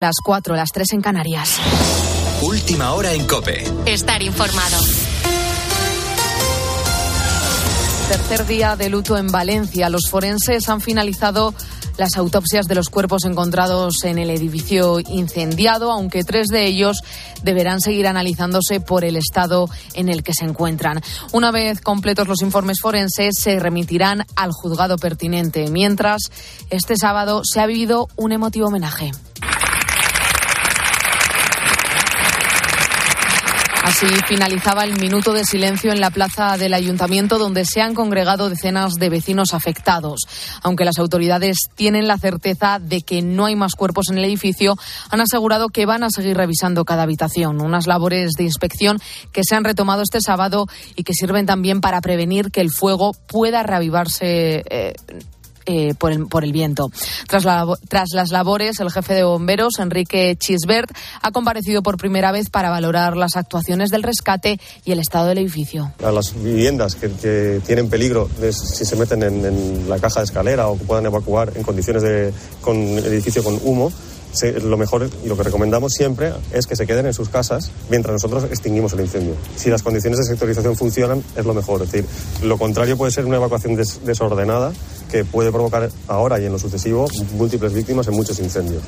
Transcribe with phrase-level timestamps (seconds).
[0.00, 1.58] Las 4, las 3 en Canarias.
[2.42, 3.64] Última hora en Cope.
[3.84, 4.76] Estar informado.
[8.08, 9.88] Tercer día de luto en Valencia.
[9.88, 11.52] Los forenses han finalizado
[11.96, 17.02] las autopsias de los cuerpos encontrados en el edificio incendiado, aunque tres de ellos
[17.42, 21.02] deberán seguir analizándose por el estado en el que se encuentran.
[21.32, 25.66] Una vez completos los informes forenses, se remitirán al juzgado pertinente.
[25.72, 26.22] Mientras,
[26.70, 29.10] este sábado se ha vivido un emotivo homenaje.
[33.88, 38.50] Así finalizaba el minuto de silencio en la plaza del ayuntamiento donde se han congregado
[38.50, 40.26] decenas de vecinos afectados.
[40.62, 44.76] Aunque las autoridades tienen la certeza de que no hay más cuerpos en el edificio,
[45.08, 47.62] han asegurado que van a seguir revisando cada habitación.
[47.62, 49.00] Unas labores de inspección
[49.32, 53.12] que se han retomado este sábado y que sirven también para prevenir que el fuego
[53.26, 54.64] pueda reavivarse.
[54.68, 54.92] Eh,
[55.68, 56.90] eh, por, el, por, el, viento.
[57.28, 62.32] Tras, la, tras, las labores, el jefe de bomberos, Enrique Chisbert, ha comparecido por primera
[62.32, 65.92] vez para valorar las actuaciones del rescate y el estado del edificio.
[66.02, 70.20] A las viviendas que, que tienen peligro de, si se meten en, en, la caja
[70.20, 72.32] de escalera o que puedan evacuar en condiciones de
[72.62, 73.92] con edificio con humo,
[74.62, 78.12] lo mejor y lo que recomendamos siempre es que se queden en sus casas mientras
[78.12, 79.34] nosotros extinguimos el incendio.
[79.56, 81.82] Si las condiciones de sectorización funcionan, es lo mejor.
[81.82, 82.08] Es decir,
[82.42, 84.72] lo contrario puede ser una evacuación des, desordenada
[85.10, 88.82] que puede provocar ahora y en lo sucesivo múltiples víctimas en muchos incendios.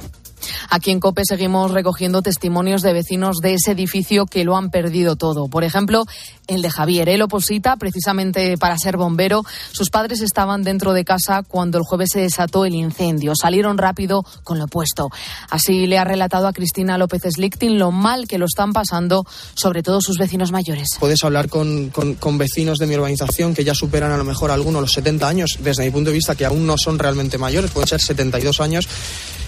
[0.68, 5.16] Aquí en COPE seguimos recogiendo testimonios de vecinos de ese edificio que lo han perdido
[5.16, 5.48] todo.
[5.48, 6.04] Por ejemplo,
[6.50, 7.08] el de Javier.
[7.08, 9.44] Él oposita precisamente para ser bombero.
[9.72, 13.32] Sus padres estaban dentro de casa cuando el jueves se desató el incendio.
[13.34, 15.10] Salieron rápido con lo opuesto.
[15.48, 19.82] Así le ha relatado a Cristina López Slichting lo mal que lo están pasando, sobre
[19.82, 20.88] todo sus vecinos mayores.
[20.98, 24.50] Puedes hablar con, con, con vecinos de mi urbanización que ya superan a lo mejor
[24.50, 27.70] algunos los 70 años, desde mi punto de vista que aún no son realmente mayores,
[27.70, 28.88] pueden ser 72 años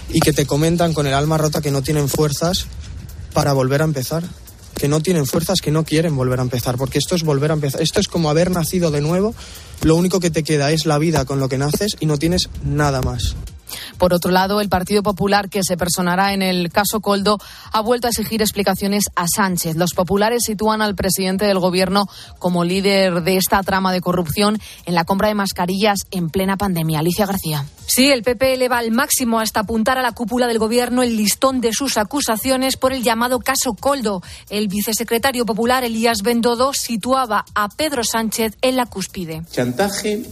[0.09, 2.67] y que te comentan con el alma rota que no tienen fuerzas
[3.33, 4.23] para volver a empezar.
[4.83, 7.53] Que no tienen fuerzas, que no quieren volver a empezar, porque esto es volver a
[7.53, 7.81] empezar.
[7.81, 9.33] Esto es como haber nacido de nuevo.
[9.81, 12.49] Lo único que te queda es la vida con lo que naces y no tienes
[12.65, 13.33] nada más.
[13.97, 17.37] Por otro lado, el Partido Popular, que se personará en el caso Coldo,
[17.71, 19.75] ha vuelto a exigir explicaciones a Sánchez.
[19.75, 22.05] Los populares sitúan al presidente del Gobierno
[22.39, 26.99] como líder de esta trama de corrupción en la compra de mascarillas en plena pandemia.
[26.99, 27.65] Alicia García.
[27.85, 31.61] Sí, el PP eleva al máximo hasta apuntar a la cúpula del Gobierno el listón
[31.61, 34.21] de sus acusaciones por el llamado caso Coldo.
[34.49, 39.43] El vicesecretario popular Elías Bendodo situaba a Pedro Sánchez en la cúspide.
[39.51, 40.23] Chantaje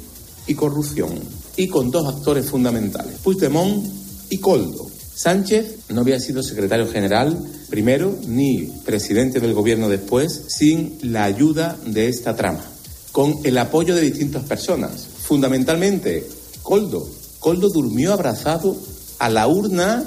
[0.47, 3.85] y corrupción y con dos actores fundamentales, Puigdemont
[4.31, 4.89] y Coldo.
[5.13, 7.37] Sánchez no había sido secretario general
[7.69, 12.65] primero ni presidente del gobierno después sin la ayuda de esta trama,
[13.11, 16.27] con el apoyo de distintas personas, fundamentalmente
[16.63, 17.07] Coldo.
[17.37, 18.75] Coldo durmió abrazado
[19.19, 20.03] a la urna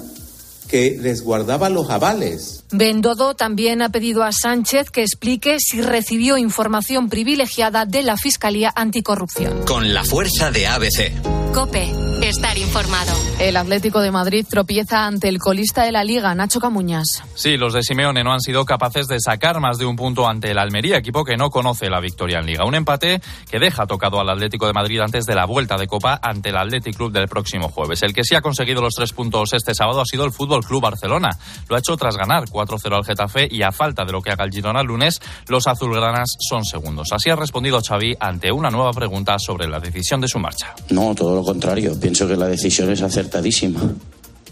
[0.67, 2.65] que resguardaba los avales.
[2.73, 8.73] Bendodo también ha pedido a Sánchez que explique si recibió información privilegiada de la Fiscalía
[8.75, 9.63] Anticorrupción.
[9.67, 11.44] Con la fuerza de ABC.
[11.55, 11.89] Cope,
[12.21, 13.13] estar informado.
[13.39, 17.23] El Atlético de Madrid tropieza ante el colista de la Liga, Nacho Camuñas.
[17.37, 20.51] Sí, los de Simeone no han sido capaces de sacar más de un punto ante
[20.51, 22.65] el Almería, equipo que no conoce la victoria en Liga.
[22.65, 26.19] Un empate que deja tocado al Atlético de Madrid antes de la vuelta de Copa
[26.21, 28.03] ante el Athletic Club del próximo jueves.
[28.03, 30.83] El que sí ha conseguido los tres puntos este sábado ha sido el Fútbol Club
[30.83, 31.31] Barcelona.
[31.69, 34.45] Lo ha hecho tras ganar 4-0 al Getafe y a falta de lo que haga
[34.45, 37.13] el Girona el lunes, los azulgranas son segundos.
[37.13, 40.75] Así ha respondido Xavi ante una nueva pregunta sobre la decisión de su marcha.
[40.91, 41.99] No, todo lo contrario.
[41.99, 43.81] Pienso que la decisión es acertadísima,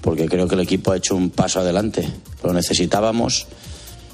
[0.01, 2.09] porque creo que el equipo ha hecho un paso adelante.
[2.43, 3.47] Lo necesitábamos.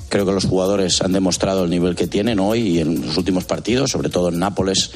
[0.09, 3.45] Creo que los jugadores han demostrado el nivel que tienen hoy y en los últimos
[3.45, 4.91] partidos, sobre todo en Nápoles,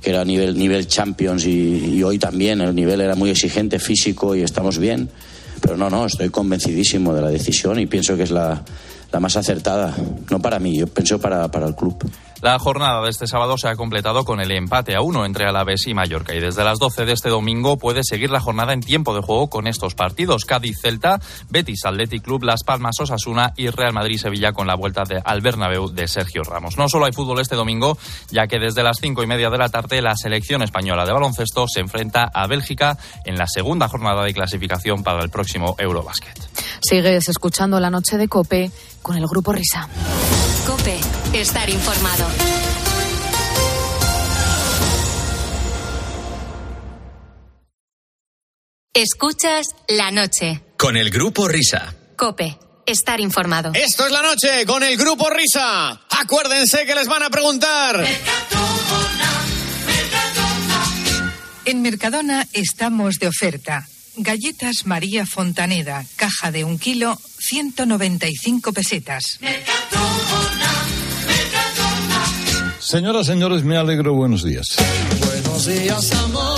[0.00, 4.34] que era nivel, nivel Champions y, y hoy también el nivel era muy exigente, físico
[4.34, 5.10] y estamos bien.
[5.60, 8.62] Pero no, no, estoy convencidísimo de la decisión y pienso que es la,
[9.12, 9.94] la más acertada.
[10.30, 11.96] No para mí, yo pienso para, para el club.
[12.40, 15.88] La jornada de este sábado se ha completado con el empate a uno entre Alavés
[15.88, 19.12] y Mallorca y desde las 12 de este domingo puede seguir la jornada en tiempo
[19.12, 20.44] de juego con estos partidos.
[20.44, 25.40] Cádiz-Celta, Betis Athletic Club, Las Palmas Osasuna y Real Madrid-Sevilla con la vuelta de al
[25.40, 26.78] Bernabéu de Sergio Ramos.
[26.78, 27.98] No solo hay fútbol este domingo,
[28.30, 31.66] ya que desde las cinco y media de la tarde la selección española de baloncesto
[31.66, 36.38] se enfrenta a Bélgica en la segunda jornada de clasificación para el próximo Eurobasket.
[36.80, 38.70] Sigues escuchando la noche de Cope
[39.02, 39.88] con el grupo Risa.
[40.66, 41.00] Cope,
[41.34, 42.26] estar informado.
[48.94, 50.60] Escuchas la noche.
[50.76, 51.94] Con el grupo Risa.
[52.16, 53.72] Cope, estar informado.
[53.74, 56.00] Esto es la noche con el grupo Risa.
[56.10, 58.04] Acuérdense que les van a preguntar.
[61.64, 63.86] En Mercadona estamos de oferta.
[64.16, 69.38] Galletas María Fontaneda, caja de un kilo, 195 pesetas.
[72.88, 74.14] Señoras, señores, me alegro.
[74.14, 74.66] Buenos días.
[75.20, 76.48] Buenos días, amor,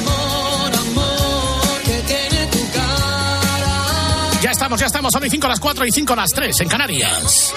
[0.00, 4.30] amor, amor, que tiene tu cara.
[4.42, 5.12] Ya estamos, ya estamos.
[5.12, 7.52] Son y 5 las 4 y 5 las 3 en Canarias.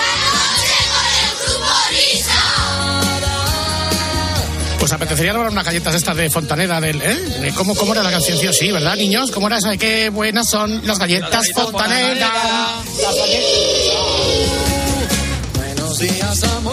[4.77, 7.51] Pues apetecería lograr unas galletas estas de Fontaneda del, ¿eh?
[7.55, 8.37] ¿Cómo, ¿Cómo era la canción?
[8.37, 9.31] Sí, sí, ¿verdad, niños?
[9.31, 12.31] ¿Cómo era esa de qué buenas son las galletas, Las galletas Fontaneda?
[15.55, 16.72] Buenos días, amor,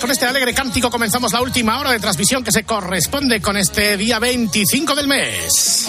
[0.00, 3.96] con este alegre cántico comenzamos la última hora de transmisión que se corresponde con este
[3.96, 5.88] día 25 del mes.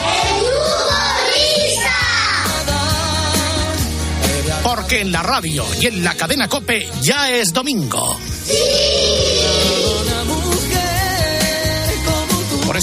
[4.64, 8.18] Porque en la radio y en la cadena Cope ya es domingo.
[8.18, 9.39] Por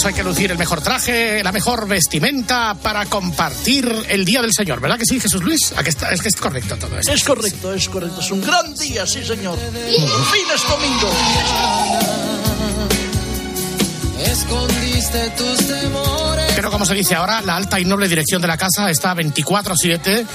[0.06, 4.80] hay que lucir el mejor traje, la mejor vestimenta para compartir el Día del Señor.
[4.80, 5.72] ¿Verdad que sí, Jesús Luis?
[5.76, 7.12] ¿A que está- es que es correcto todo esto.
[7.12, 8.20] Es correcto, es correcto.
[8.20, 9.58] Es un gran día, sí, señor.
[9.58, 11.10] Por fin es domingo.
[14.24, 16.52] Escondiste tus temores.
[16.54, 20.26] Pero como se dice ahora, la alta y noble dirección de la casa está 24-7,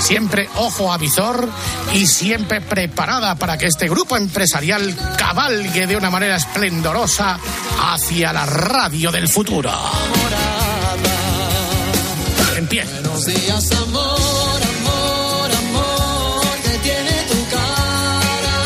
[0.00, 1.48] siempre ojo a visor
[1.92, 7.38] y siempre preparada para que este grupo empresarial cabalgue de una manera esplendorosa
[7.92, 9.72] hacia la radio del futuro.
[12.56, 12.84] En pie.
[12.84, 18.60] Buenos días, amor, amor, amor, que tiene tu cara.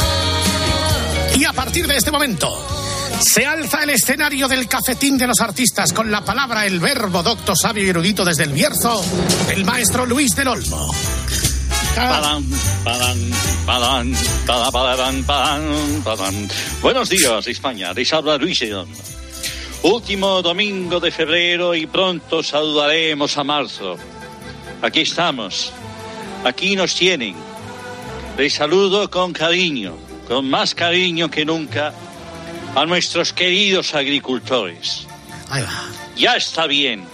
[1.37, 2.49] Y a partir de este momento,
[3.21, 7.55] se alza el escenario del cafetín de los artistas con la palabra, el verbo docto,
[7.57, 9.05] sabio y erudito desde el Bierzo,
[9.51, 10.93] el maestro Luis del Olmo.
[16.83, 17.93] Buenos días, España.
[17.93, 18.89] Les habla Luis Edón.
[19.83, 23.97] Último domingo de febrero y pronto saludaremos a marzo.
[24.83, 25.73] Aquí estamos.
[26.45, 27.37] Aquí nos tienen.
[28.37, 29.97] Les saludo con cariño,
[30.27, 31.95] con más cariño que nunca,
[32.75, 35.07] a nuestros queridos agricultores.
[35.49, 35.85] Ahí va.
[36.17, 37.05] Ya está bien.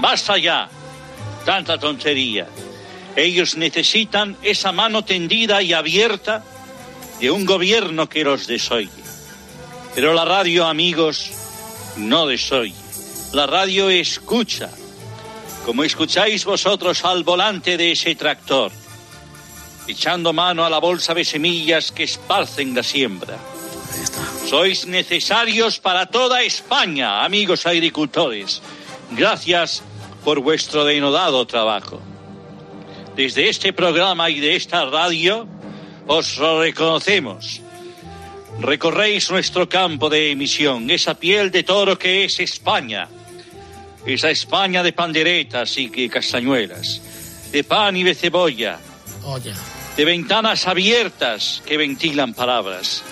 [0.00, 0.70] Basta ya.
[1.44, 2.46] Tanta tontería.
[3.16, 6.44] Ellos necesitan esa mano tendida y abierta
[7.18, 8.90] de un gobierno que los desoye.
[9.94, 11.30] Pero la radio, amigos,
[11.96, 12.74] no desoye.
[13.32, 14.70] La radio escucha,
[15.64, 18.70] como escucháis vosotros al volante de ese tractor,
[19.88, 23.38] echando mano a la bolsa de semillas que esparcen la siembra.
[24.46, 28.60] Sois necesarios para toda España, amigos agricultores.
[29.12, 29.82] Gracias
[30.22, 32.00] por vuestro denodado trabajo.
[33.16, 35.48] Desde este programa y de esta radio
[36.06, 37.62] os lo reconocemos.
[38.60, 43.08] Recorréis nuestro campo de emisión, esa piel de toro que es España,
[44.04, 47.00] esa España de panderetas y castañuelas,
[47.52, 48.78] de pan y de cebolla,
[49.96, 53.02] de ventanas abiertas que ventilan palabras.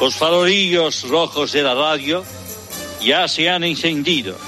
[0.00, 2.24] Los farolillos rojos de la radio
[3.02, 4.38] ya se han encendido.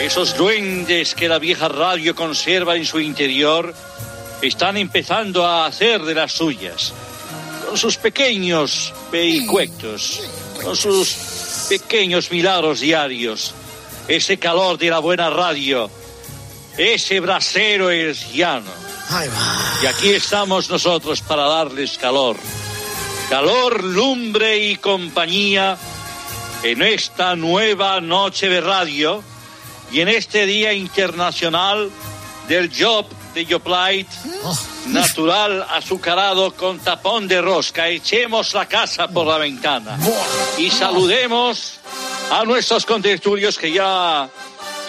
[0.00, 3.74] Esos duendes que la vieja radio conserva en su interior
[4.40, 6.92] están empezando a hacer de las suyas,
[7.66, 10.22] con sus pequeños vericuetos,
[10.62, 13.52] con sus pequeños milagros diarios,
[14.06, 15.90] ese calor de la buena radio,
[16.76, 18.70] ese brasero herciano.
[19.82, 22.36] Y aquí estamos nosotros para darles calor.
[23.28, 25.76] Calor, lumbre y compañía
[26.62, 29.22] en esta nueva noche de radio
[29.92, 31.90] y en este Día Internacional
[32.48, 34.08] del Job de Joplite,
[34.86, 37.88] natural, azucarado con tapón de rosca.
[37.88, 39.98] Echemos la casa por la ventana
[40.56, 41.74] y saludemos
[42.30, 44.28] a nuestros contertulios que ya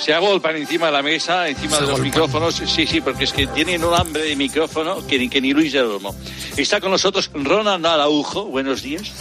[0.03, 2.55] se agolpan encima de la mesa, encima de los micrófonos.
[2.65, 5.73] Sí, sí, porque es que tienen un hambre de micrófono que, ni- que ni Luis
[5.73, 6.15] del Olmo.
[6.55, 8.45] Está con nosotros Ronald Araujo.
[8.45, 9.11] Buenos días.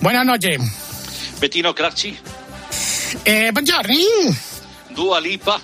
[0.00, 0.60] Buenas noches.
[1.40, 2.16] Bettino Cracci.
[3.24, 3.94] Eh, buongiorno.
[4.96, 5.60] Dua Lipa.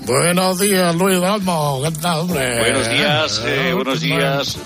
[0.00, 1.80] Buenos días, Luis Dalmo.
[1.82, 2.58] ¿Qué tal, hombre?
[2.58, 4.56] Buenos días, eh, buenos días.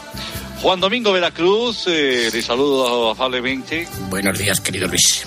[0.62, 3.86] Juan Domingo Veracruz, eh, le saludo afablemente.
[4.08, 5.24] Buenos días, querido Luis.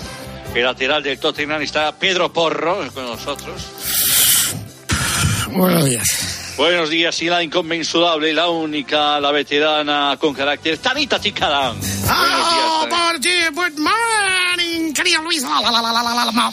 [0.54, 3.62] El lateral del Tottenham está Pedro Porro con nosotros.
[5.52, 6.54] Buenos días.
[6.56, 11.76] Buenos días y la inconmensurable, la única, la veterana con carácter, Tanita Ticarán.
[12.08, 15.42] Oh, por ti, good morning, querido Luis.
[15.42, 16.52] La, la, la, la, la, la, la.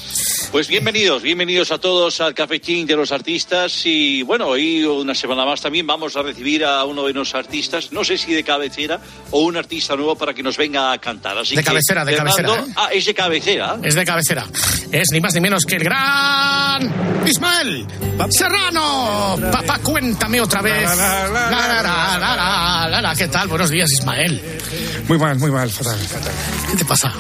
[0.52, 5.46] Pues bienvenidos, bienvenidos a todos al Cafetín de los Artistas y bueno, hoy una semana
[5.46, 9.00] más también vamos a recibir a uno de los artistas, no sé si de cabecera
[9.32, 11.38] o un artista nuevo para que nos venga a cantar.
[11.38, 12.74] Así De que, cabecera, de Fernando- cabecera, ¿eh?
[12.76, 13.78] Ah, es de cabecera.
[13.82, 14.46] Es de cabecera.
[14.92, 17.86] Es ni más ni menos que el gran Ismael
[18.30, 19.38] Serrano.
[19.54, 20.84] Papá, cuéntame otra vez.
[20.84, 23.16] La, la, la, la, la, la, la.
[23.16, 23.48] ¿Qué tal?
[23.48, 24.42] Buenos días, Ismael.
[25.08, 26.34] Muy mal, muy mal, fatal, fatal.
[26.72, 27.14] ¿Qué te pasa?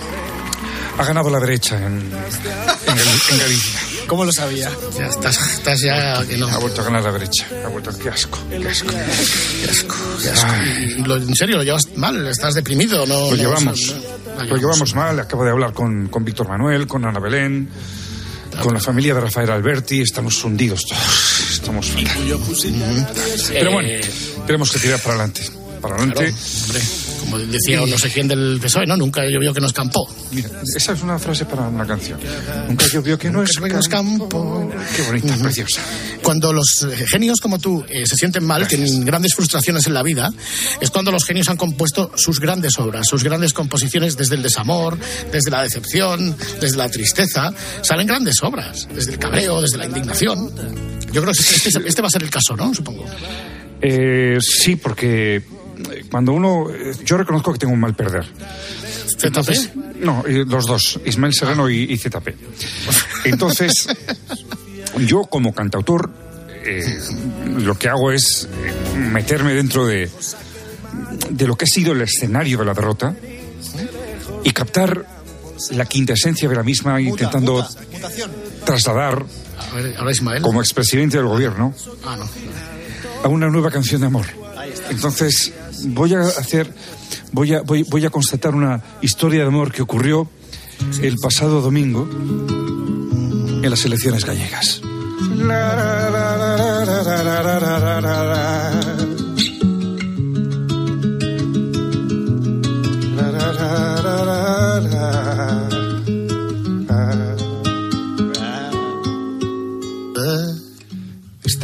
[1.01, 2.97] Ha ganado la derecha en, en,
[3.31, 3.79] en Galicia.
[4.07, 4.69] ¿Cómo lo sabía?
[4.97, 6.47] Ya estás, estás ya que no.
[6.47, 7.47] Ha vuelto a ganar la derecha.
[7.65, 8.91] Ha vuelto, qué asco, qué asco.
[8.91, 11.07] Qué asco, qué asco.
[11.07, 13.31] Lo- en serio, lo llevas mal, estás deprimido, ¿no?
[13.31, 13.95] Lo llevamos,
[14.37, 15.19] no- lo llevamos mal.
[15.19, 17.69] Acabo de hablar con, con Víctor Manuel, con Ana Belén,
[18.61, 20.01] con la familia de Rafael Alberti.
[20.01, 21.51] Estamos hundidos todos.
[21.53, 22.05] Estamos fatal.
[23.49, 23.89] Pero bueno,
[24.45, 25.49] tenemos que tirar para adelante.
[25.81, 26.25] Para adelante.
[26.25, 26.81] Claro, hombre,
[27.31, 28.97] como decía no sé quién del PSOE, ¿no?
[28.97, 30.07] Nunca llovió que nos campó.
[30.31, 32.19] Mira, esa es una frase para una canción.
[32.67, 34.69] Nunca llovió que no es que nos campo.
[34.95, 35.81] Qué bonita, preciosa.
[36.21, 40.03] Cuando los eh, genios como tú eh, se sienten mal, tienen grandes frustraciones en la
[40.03, 40.29] vida,
[40.79, 44.97] es cuando los genios han compuesto sus grandes obras, sus grandes composiciones desde el desamor,
[45.31, 47.53] desde la decepción, desde la tristeza.
[47.81, 50.51] Salen grandes obras, desde el cabreo, desde la indignación.
[51.11, 52.73] Yo creo que este, este- este va a ser el caso, ¿no?
[52.73, 53.05] Supongo.
[53.81, 55.41] Eh, sí, porque
[56.09, 56.67] cuando uno.
[56.69, 58.25] eh, Yo reconozco que tengo un mal perder.
[59.23, 59.69] Entonces,
[59.99, 62.29] no, eh, los dos, Ismael Serrano y, y ZP.
[63.25, 63.87] Entonces,
[65.05, 66.09] yo como cantautor,
[66.65, 66.83] eh,
[67.57, 68.47] lo que hago es
[68.97, 70.09] meterme dentro de,
[71.29, 73.15] de lo que ha sido el escenario de la derrota
[74.43, 75.05] y captar
[75.71, 77.67] la quintesencia de la misma, intentando
[78.65, 79.23] trasladar
[79.71, 80.41] A ver, ahora Ismael.
[80.41, 82.27] como expresidente del gobierno Ah, no.
[83.23, 84.25] a una nueva canción de amor.
[84.89, 85.53] Entonces,
[85.87, 86.73] voy a hacer,
[87.31, 90.29] voy a, voy, voy a constatar una historia de amor que ocurrió
[91.01, 92.07] el pasado domingo
[93.63, 94.81] en las elecciones gallegas.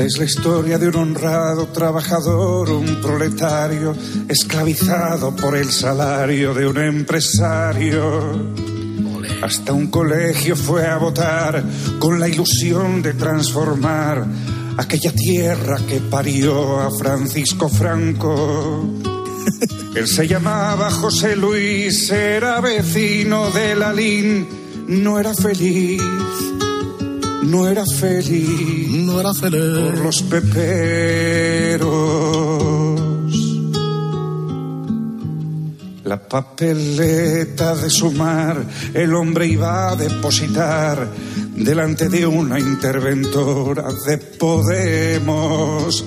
[0.08, 3.94] Es la historia de un honrado trabajador, un proletario
[4.30, 8.22] esclavizado por el salario de un empresario.
[9.42, 11.62] Hasta un colegio fue a votar
[12.00, 14.26] con la ilusión de transformar
[14.78, 18.86] aquella tierra que parió a Francisco Franco.
[19.94, 24.48] Él se llamaba José Luis, era vecino de Lalín,
[24.88, 26.02] no era feliz,
[27.48, 31.88] no era feliz, no era feliz por los peperos.
[36.04, 38.64] La papeleta de sumar,
[38.94, 41.08] el hombre iba a depositar
[41.56, 46.04] delante de una interventora de Podemos.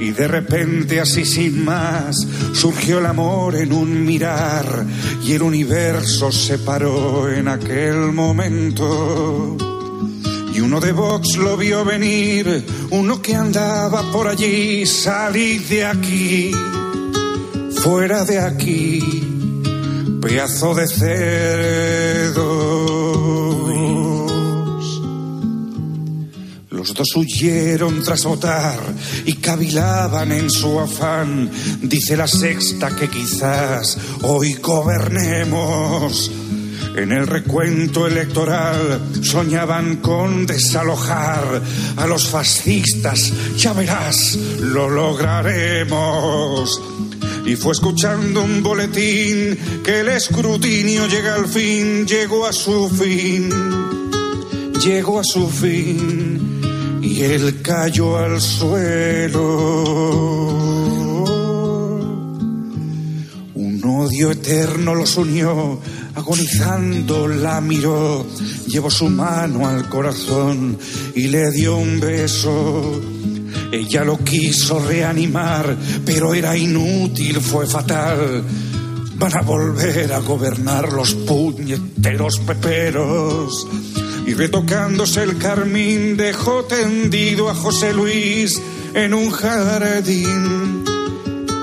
[0.00, 2.16] Y de repente, así sin más,
[2.54, 4.86] surgió el amor en un mirar
[5.22, 9.58] y el universo se paró en aquel momento.
[10.60, 16.50] Y uno de Vox lo vio venir, uno que andaba por allí, salid de aquí,
[17.76, 19.00] fuera de aquí,
[20.20, 22.36] pedazo de cerdos.
[26.68, 28.80] Los dos huyeron tras votar
[29.24, 31.50] y cavilaban en su afán.
[31.80, 36.30] Dice la sexta que quizás hoy gobernemos.
[36.96, 41.62] En el recuento electoral soñaban con desalojar
[41.96, 43.32] a los fascistas.
[43.56, 46.80] Ya verás, lo lograremos.
[47.46, 53.50] Y fue escuchando un boletín que el escrutinio llega al fin, llegó a su fin,
[54.84, 56.60] llegó a su fin
[57.02, 59.84] y él cayó al suelo.
[63.54, 65.80] Un odio eterno los unió,
[66.14, 68.26] agonizando la miró,
[68.66, 70.78] llevó su mano al corazón
[71.14, 73.00] y le dio un beso.
[73.72, 78.42] Ella lo quiso reanimar, pero era inútil, fue fatal.
[79.16, 83.66] Van a volver a gobernar los puñeteros peperos.
[84.26, 88.60] Y retocándose el carmín dejó tendido a José Luis
[88.94, 90.84] en un jardín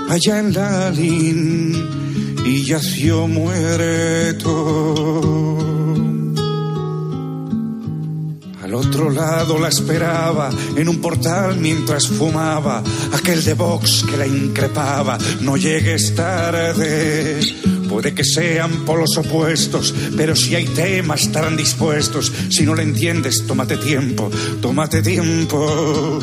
[0.09, 2.06] allá en Lalín
[2.47, 4.45] y yació muerto.
[8.63, 12.81] Al otro lado la esperaba en un portal mientras fumaba
[13.13, 15.17] aquel de Vox que la increpaba.
[15.41, 17.39] No llegues tarde,
[17.89, 22.31] Puede que sean polos opuestos, pero si hay temas estarán dispuestos.
[22.49, 24.29] Si no lo entiendes, tómate tiempo,
[24.61, 26.19] tómate tiempo.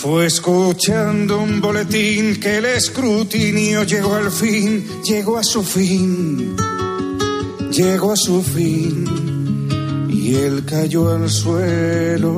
[0.00, 6.54] Fue escuchando un boletín que el escrutinio llegó al fin, llegó a su fin,
[7.72, 12.34] llegó a su fin, y él cayó al suelo.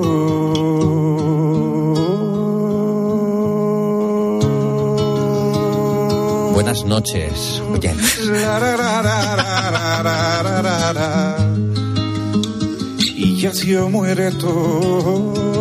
[6.55, 8.21] Buenas noches, oyentes.
[13.17, 15.58] Y yació muerto.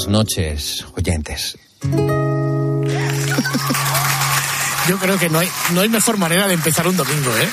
[0.00, 1.58] Buenas noches, oyentes.
[4.88, 7.48] Yo creo que no hay, no hay mejor manera de empezar un domingo, ¿eh?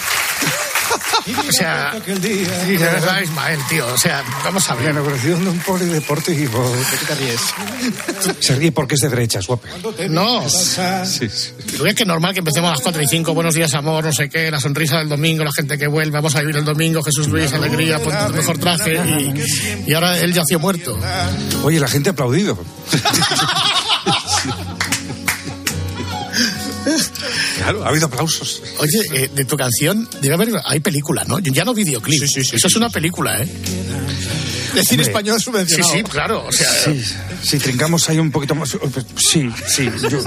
[1.50, 3.86] O sea, sí, verdad, Ismael, tío.
[3.88, 4.92] O sea, vamos a La ver.
[4.92, 6.72] inauguración de un polideportivo.
[6.74, 7.42] ¿De qué te ríes?
[8.40, 9.68] Se ríe porque es de derechas, guapo.
[10.10, 10.48] No.
[10.48, 11.52] Sí, sí.
[11.78, 13.36] ¿Tú ves que es normal que empecemos a las 4 y 5?
[13.36, 16.36] Buenos días, amor, no sé qué, la sonrisa del domingo, la gente que vuelve, vamos
[16.36, 18.96] a vivir el domingo, Jesús Luis, alegría, ponte tu mejor traje.
[18.96, 20.98] Y, y ahora él yació muerto.
[21.62, 22.58] Oye, la gente ha aplaudido.
[27.58, 28.64] Claro, ha habido aplausos.
[28.80, 31.40] Oye, eh, de tu canción, debe haber, hay película, ¿no?
[31.40, 32.24] Ya no videoclip.
[32.24, 33.48] Eso es una película, ¿eh?
[34.78, 35.94] Decir Hombre, español Sí, subvencionado.
[35.94, 36.46] sí, claro.
[36.46, 37.04] O sea, Sí,
[37.44, 38.78] si trincamos ahí un poquito más.
[39.16, 40.20] Sí, sí, yo,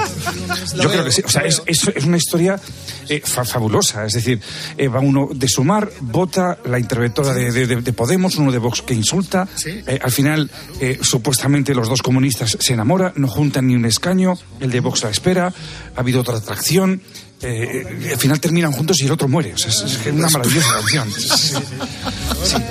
[0.83, 1.23] yo creo que sí.
[1.25, 2.61] O sea, es, es- es una historia
[3.09, 4.05] eh, fa- fabulosa.
[4.07, 4.41] Es decir,
[4.77, 8.59] eh, va uno de sumar, vota la interventora de, de- de- de Podemos, uno de
[8.59, 9.49] Vox que insulta.
[9.67, 14.39] Eh, al final, eh, supuestamente los dos comunistas se enamoran, no juntan ni un escaño,
[14.61, 15.53] el de Vox la espera,
[15.97, 17.03] ha habido otra atracción.
[17.43, 19.55] Eh, al final terminan juntos y el otro muere.
[19.55, 21.13] O sea, es, es una maravillosa canción.
[21.13, 21.55] Sí.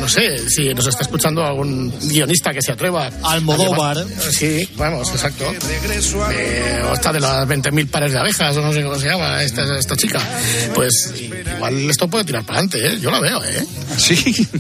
[0.02, 3.10] no sé si nos está escuchando algún guionista que se atreva.
[3.24, 3.98] Almodóvar.
[4.00, 5.52] a llevar- Sí, vamos, exacto.
[6.32, 9.44] Eh, o esta de las 20.000 pares de abejas, o no sé cómo se llama
[9.44, 10.20] esta, esta chica.
[10.74, 11.14] Pues
[11.56, 13.00] igual esto puede tirar para adelante, ¿eh?
[13.02, 13.66] Yo la veo, ¿eh?
[13.98, 14.48] Sí.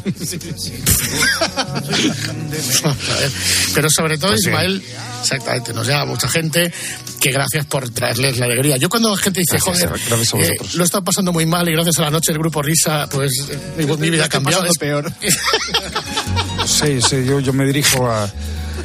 [3.73, 4.49] Pero sobre todo, Pues sí.
[4.49, 4.83] Ismael,
[5.21, 6.71] exactamente, nos llama mucha gente
[7.19, 8.77] que gracias por traerles la alegría.
[8.77, 10.75] Yo cuando la gente dice, Gracias, joder, gracias a eh, vosotros.
[10.75, 13.57] lo está pasando muy mal y gracias a la noche el grupo Risa, pues eh,
[13.77, 14.61] mi, mi vida ha cambiado.
[14.65, 15.13] pasando peor.
[16.65, 18.23] Sí, sí, yo, yo me dirijo a,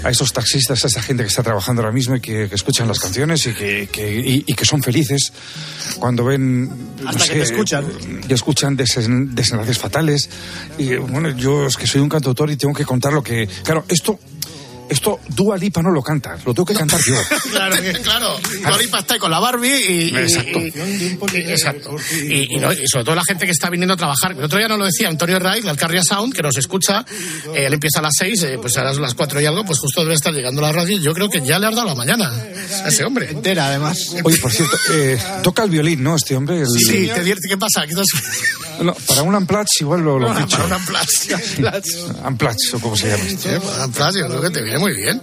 [0.04, 2.88] a esos taxistas, a esa gente que está trabajando ahora mismo y que, que escuchan
[2.88, 5.32] las canciones y que, que- y, y que son felices
[5.98, 6.68] cuando ven...
[7.02, 7.84] no Hasta que te escuchan.
[8.28, 10.30] Y escuchan desen- desenlaces fatales.
[10.78, 13.46] Y bueno, yo es que soy un cantautor y tengo que contar lo que...
[13.64, 14.18] Claro, esto...
[14.88, 17.14] Esto Dua Lipa no lo canta, lo tengo que cantar yo.
[17.50, 18.36] claro, claro.
[18.62, 19.92] Dolipa está ahí con la Barbie y.
[20.10, 20.58] y- Exacto.
[20.60, 20.68] y-
[21.38, 21.96] y- exacto.
[22.12, 24.32] Y, y no, y sobre todo la gente que está viniendo a trabajar.
[24.32, 27.04] El otro día nos lo decía Antonio Ray, la Alcarria Sound, que nos escucha.
[27.54, 29.78] eh, él empieza a las seis, eh, pues ahora son las cuatro y algo, pues
[29.78, 30.98] justo debe estar llegando a la radio.
[30.98, 32.30] Yo creo que ya le has dado la mañana
[32.84, 33.30] a ese hombre.
[33.30, 34.14] Entera, además.
[34.22, 36.14] Oye, por cierto, eh, toca el violín, ¿no?
[36.16, 36.60] Este hombre.
[36.60, 37.48] el- Sí, te divierte.
[37.48, 37.84] ¿Qué pasa?
[37.86, 38.06] ¿Qué estás...
[38.82, 40.56] No, para un Amplatz igual lo, lo ficho.
[40.56, 41.38] Para una plaza.
[42.24, 43.22] Amplatz, o como se llama.
[43.28, 45.20] Sí, Madame Plas, yo creo que te viene muy bien.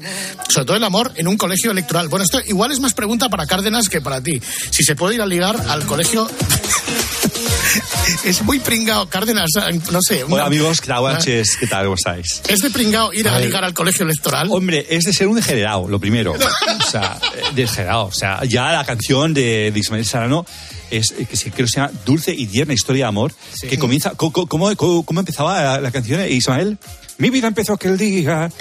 [0.49, 2.07] Sobre todo el amor en un colegio electoral.
[2.07, 4.41] Bueno, esto igual es más pregunta para Cárdenas que para ti.
[4.69, 6.29] Si se puede ir a ligar al colegio.
[8.25, 9.49] es muy pringao, Cárdenas,
[9.91, 10.23] no sé.
[10.23, 10.81] una- Hola amigos.
[10.85, 11.57] Buenas Ah.
[11.59, 11.85] ¿qué tal?
[11.85, 12.41] ¿Cómo estáis?
[12.47, 14.47] ¿Es de pringao ir a, ligar al colegio electoral?
[14.51, 16.33] Hombre, es de ser un degenerado, lo primero.
[16.81, 18.05] O sea, eh, degenerado.
[18.07, 20.45] O sea, ya la canción de, de Ismael Sarano
[20.89, 23.79] es eh, que se, creo que se llama Dulce y tierna historia de amor, que
[23.79, 24.11] comienza...
[24.11, 26.77] co- co- ¿Cómo, cómo, cómo empezaba la, la canción, eh, Ismael?
[27.21, 28.51] Mi vida empezó aquel día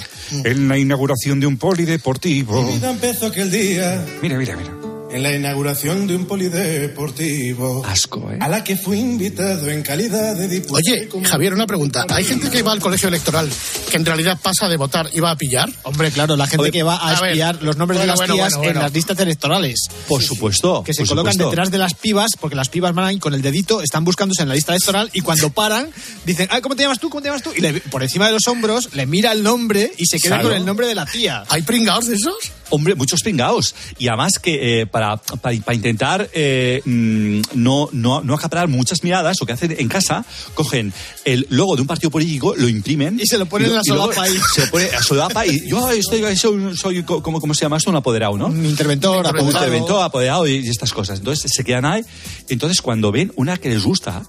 [0.44, 2.62] en la inauguración de un polideportivo.
[2.62, 4.79] Mi vida empezó aquel día Mira, mira, mira.
[5.12, 7.84] En la inauguración de un polideportivo.
[7.86, 8.38] Asco, ¿eh?
[8.40, 10.76] A la que fui invitado en calidad de diputado.
[10.76, 12.06] Oye, Javier, una pregunta.
[12.10, 13.48] ¿Hay gente que va al colegio electoral
[13.90, 15.68] que en realidad pasa de votar y va a pillar?
[15.84, 17.30] Hombre, claro, la gente Oye, que va a, a ver.
[17.30, 18.78] espiar los nombres Bueno, de las bueno, tías bueno, bueno.
[18.80, 19.80] en las listas electorales.
[20.08, 20.82] Por supuesto.
[20.84, 21.50] Que se colocan supuesto.
[21.50, 24.48] detrás de las pibas, porque las pibas van ahí con el dedito, están buscándose en
[24.48, 25.88] la lista electoral y cuando paran,
[26.24, 27.10] dicen, ay, ¿cómo te llamas tú?
[27.10, 27.50] ¿Cómo te llamas tú?
[27.56, 30.48] Y le- por encima de los hombros le mira el nombre y se queda Claro.
[30.50, 31.44] con el nombre de la tía.
[31.48, 32.36] ¿Hay pringados de esos?
[32.70, 33.74] Hombre, muchos pringaos.
[33.98, 39.02] Y además que eh, para, para, para intentar eh, mm, no, no, no acaparar muchas
[39.02, 40.92] miradas, lo que hacen en casa, cogen
[41.24, 43.18] el logo de un partido político, lo imprimen.
[43.20, 44.38] Y se lo ponen en la y solapa ahí.
[44.54, 47.90] Se lo pone a solapa y yo estoy, soy, soy ¿cómo, ¿cómo se llama esto?
[47.90, 48.46] Un apoderado, ¿no?
[48.46, 49.66] Un interventor, Un apoderado.
[49.66, 51.18] interventor, apoderado y estas cosas.
[51.18, 52.02] Entonces se quedan ahí.
[52.48, 54.22] Entonces cuando ven una que les gusta,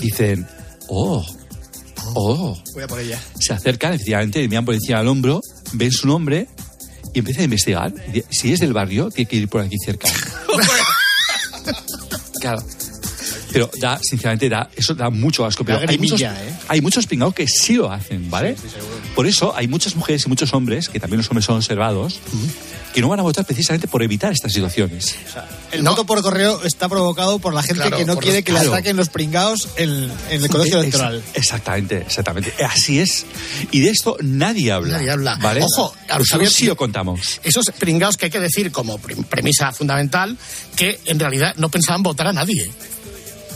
[0.00, 0.46] dicen,
[0.88, 1.24] oh,
[2.14, 3.20] oh Voy a por ella.
[3.38, 5.40] se acercan, efectivamente, miran por encima del hombro,
[5.72, 6.48] ven su nombre
[7.18, 7.92] y empiezan a investigar.
[8.30, 10.06] Si es del barrio, tiene que ir por aquí cerca.
[12.40, 12.62] claro.
[13.52, 15.64] Pero da, sinceramente, da, eso da mucho asco.
[15.64, 16.28] Pero hay muchos, ¿eh?
[16.68, 18.54] hay muchos pingados que sí lo hacen, ¿vale?
[19.18, 22.20] Por eso hay muchas mujeres y muchos hombres, que también los hombres son observados,
[22.94, 25.16] que no van a votar precisamente por evitar estas situaciones.
[25.72, 28.52] El voto por correo está provocado por la gente Claro, que no quiere los- que
[28.52, 28.70] le claro.
[28.76, 31.20] saquen los pringados en, en el colegio electoral.
[31.34, 32.54] Exactamente, exactamente.
[32.64, 33.26] Así es.
[33.72, 34.98] Y de esto nadie habla.
[34.98, 35.36] Nadie habla.
[35.42, 35.62] ¿vale?
[35.64, 37.40] Ojo, Nosotros Javier, sí lo contamos.
[37.42, 40.36] Esos pringados que hay que decir como pre- premisa fundamental
[40.76, 42.70] que en realidad no pensaban votar a nadie.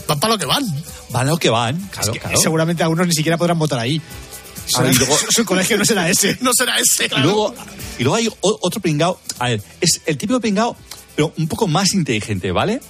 [0.09, 0.65] Van para lo que van.
[1.11, 2.37] Van a lo que van, claro, que claro.
[2.41, 4.01] Seguramente algunos ni siquiera podrán votar ahí.
[4.75, 6.37] A ver, y luego- su, colegio no será ese.
[6.41, 7.05] No será ese.
[7.05, 7.53] Y luego,
[7.99, 9.19] y luego hay otro pringao.
[9.39, 10.75] A ver, es el típico pringao,
[11.15, 12.81] pero un poco más inteligente, ¿vale?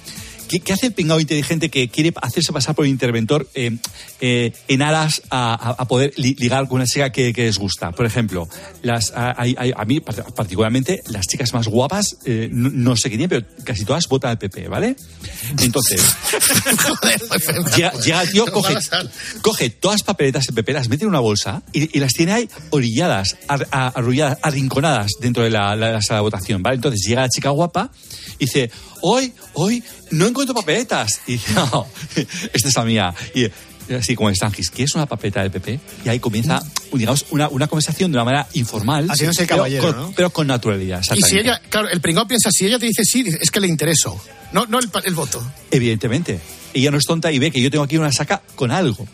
[0.48, 3.76] ¿Qué, qué hace el pringao inteligente que quiere hacerse pasar por interventor eh,
[4.20, 7.90] eh, en aras a, poder li- ligar con una chica que, que les gusta?
[7.92, 8.48] Por ejemplo,
[8.82, 13.16] las, a, a mí par- particularmente las chicas más guapas, eh, no, no sé qué
[13.16, 14.96] tienen, pero casi todas votan al PP, ¿vale?
[15.60, 16.02] Entonces,
[17.76, 18.74] llega, llega el tío, coge,
[19.42, 22.32] coge todas las papeletas del PP, las mete en una bolsa y, y las tiene
[22.32, 26.76] ahí orilladas, ar- arrulladas, arrinconadas dentro de la, la- la sala de votación, ¿vale?
[26.76, 27.90] Entonces llega la chica guapa
[28.38, 28.70] y dice,
[29.06, 31.20] hoy, hoy no encuentro papeletas.
[31.26, 31.86] Y dice, no,
[32.16, 33.14] esta es la mía.
[33.34, 35.78] Y así como Stangis, ¿quieres una papeleta del PP?
[36.04, 36.62] Y ahí comienza,
[36.92, 39.10] digamos, una, una conversación de una manera informal.
[39.10, 40.12] Así no es el pero caballero.
[40.16, 43.24] Pero con naturalidad, Y si ella, claro, el pringao piensa, si ella te dice sí,
[43.40, 44.18] es que le intereso.
[44.52, 45.44] No, no el, el voto.
[45.70, 46.40] Evidentemente.
[46.72, 49.06] Ella no es tonta y ve que yo tengo aquí una saca con algo.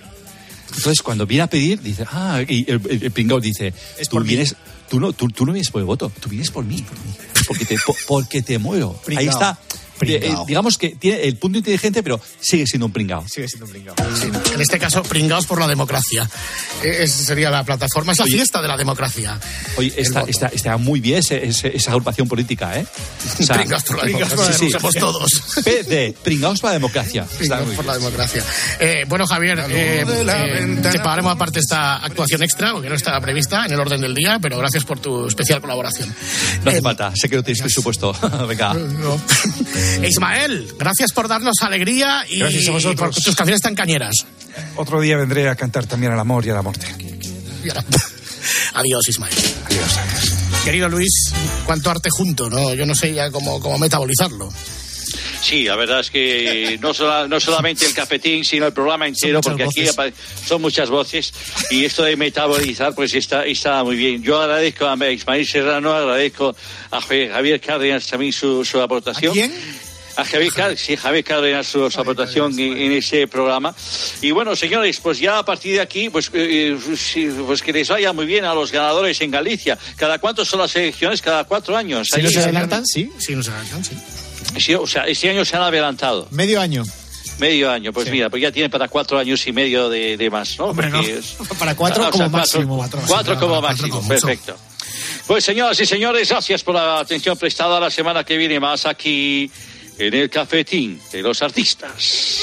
[0.77, 3.75] Entonces, cuando viene a pedir, dice, ah, y el, el, el pringao dice,
[4.09, 4.55] tú vienes,
[4.89, 6.85] tú no, tú, tú no vienes por el voto, tú vienes por mí.
[7.49, 9.01] Porque te, po- porque te muero.
[9.17, 9.59] Ahí está.
[10.01, 10.43] Pringao.
[10.43, 13.25] Eh, digamos que tiene el punto inteligente, pero sigue siendo un pringao.
[13.29, 13.95] Sigue siendo un pringao.
[14.55, 16.29] En este caso, pringaos por la democracia.
[16.83, 18.35] Eh, Esa sería la plataforma, es la Oye.
[18.37, 19.39] fiesta de la democracia.
[19.77, 22.87] Oye, está, está, está muy bien ese- ese- esa agrupación política, ¿eh?
[23.47, 25.31] Pringaos por la democracia, sí, somos todos.
[25.65, 27.27] PD, pringaos para la democracia.
[27.39, 28.43] Pringaos por la democracia.
[28.81, 33.73] Eh, bueno, Javier, eh, eh, pagaremos aparte esta actuación extra, porque no estaba prevista en
[33.73, 36.15] el orden del día, pero gracias por tu especial colaboración.
[36.65, 38.13] No hace falta, sé que no tenéis presupuesto.
[38.49, 38.73] Venga.
[39.75, 43.15] Eh, Ismael, gracias por darnos alegría y, Gracias a vosotros.
[43.15, 44.15] por tus canciones tan cañeras.
[44.77, 46.87] Otro día vendré a cantar también al amor y a la muerte.
[48.75, 49.35] Adiós, Ismael.
[49.67, 50.35] Adiós, adiós.
[50.65, 51.33] Querido Luis,
[51.67, 52.73] cuánto arte junto, ¿no?
[52.75, 54.51] Yo no sé ya cómo, cómo metabolizarlo.
[55.43, 59.41] Sí, la verdad es que no, sola- no solamente el cafetín, sino el programa entero,
[59.41, 60.15] porque aquí voces.
[60.47, 61.33] son muchas voces
[61.71, 64.23] y esto de metabolizar pues está, está muy bien.
[64.23, 66.55] Yo agradezco a Ismael Serrano, agradezco
[66.91, 69.31] a Javier Cárdenas también su, su aportación.
[69.31, 69.53] ¿A quién?
[70.17, 73.75] A Javier, Car- sí, Javier Cárdenas su, su aportación en, en ese programa.
[74.21, 76.77] Y bueno, señores, pues ya a partir de aquí, pues, eh,
[77.47, 79.79] pues que les vaya muy bien a los ganadores en Galicia.
[79.97, 81.23] ¿Cada cuánto son las elecciones?
[81.23, 82.09] Cada cuatro años.
[82.13, 83.11] Si no Ahí- se adelantan, sí.
[83.19, 83.97] Sí, nos adelantan, sí.
[84.59, 86.27] Sí, o sea, este año se han adelantado.
[86.31, 86.85] Medio año.
[87.39, 88.13] Medio año, pues Sí.
[88.13, 90.67] mira, pues ya tienen para cuatro años y medio de, de más, ¿no?
[90.67, 91.01] Hombre, no.
[91.01, 92.77] Es- Para cuatro Ah, o como sea, máximo.
[92.77, 94.57] Cuatro, Cuatro, como cuatro máximo, como perfecto.
[95.27, 97.79] Pues señoras y señores, gracias por la atención prestada.
[97.81, 99.51] La semana que viene más aquí
[99.99, 102.41] en el cafetín de los artistas.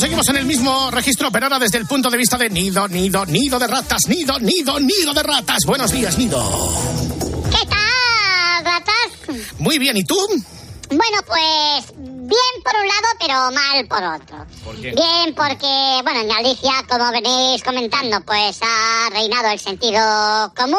[0.00, 3.26] Seguimos en el mismo registro, pero ahora desde el punto de vista de nido, nido,
[3.26, 5.58] nido de ratas, nido, nido, nido de ratas.
[5.66, 6.40] Buenos días, nido.
[7.50, 9.50] ¿Qué tal, ratas?
[9.58, 10.16] Muy bien, ¿y tú?
[10.88, 14.46] Bueno, pues bien por un lado, pero mal por otro.
[14.64, 14.92] ¿Por qué?
[14.92, 20.78] Bien porque, bueno, en Galicia, como venís comentando, pues ha reinado el sentido común.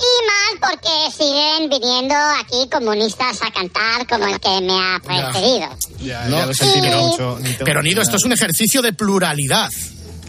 [0.00, 5.68] Y mal porque siguen viniendo aquí comunistas a cantar como el que me ha precedido.
[6.00, 7.38] Ya, No, ya lo sentí pero- mucho.
[7.40, 9.70] ni Pero Nido, esto es un ejercicio de pluralidad.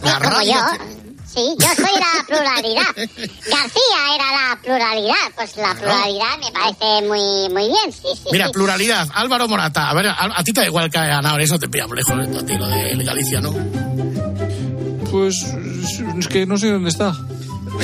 [0.02, 0.52] La como radio.
[0.54, 0.84] yo.
[1.32, 2.82] Sí, yo soy la pluralidad.
[2.96, 5.14] García era la pluralidad.
[5.36, 8.28] Pues la pluralidad me parece muy, muy bien, sí, sí.
[8.32, 8.52] Mira, sí.
[8.52, 9.08] pluralidad.
[9.14, 9.88] Álvaro Morata.
[9.88, 12.12] A ver, a, a ti te da igual que ha ganado, eso te pillamos lejos
[12.18, 13.54] a ti, lo de Galicia, ¿no?
[15.12, 15.36] Pues
[16.18, 17.14] es que no sé dónde está.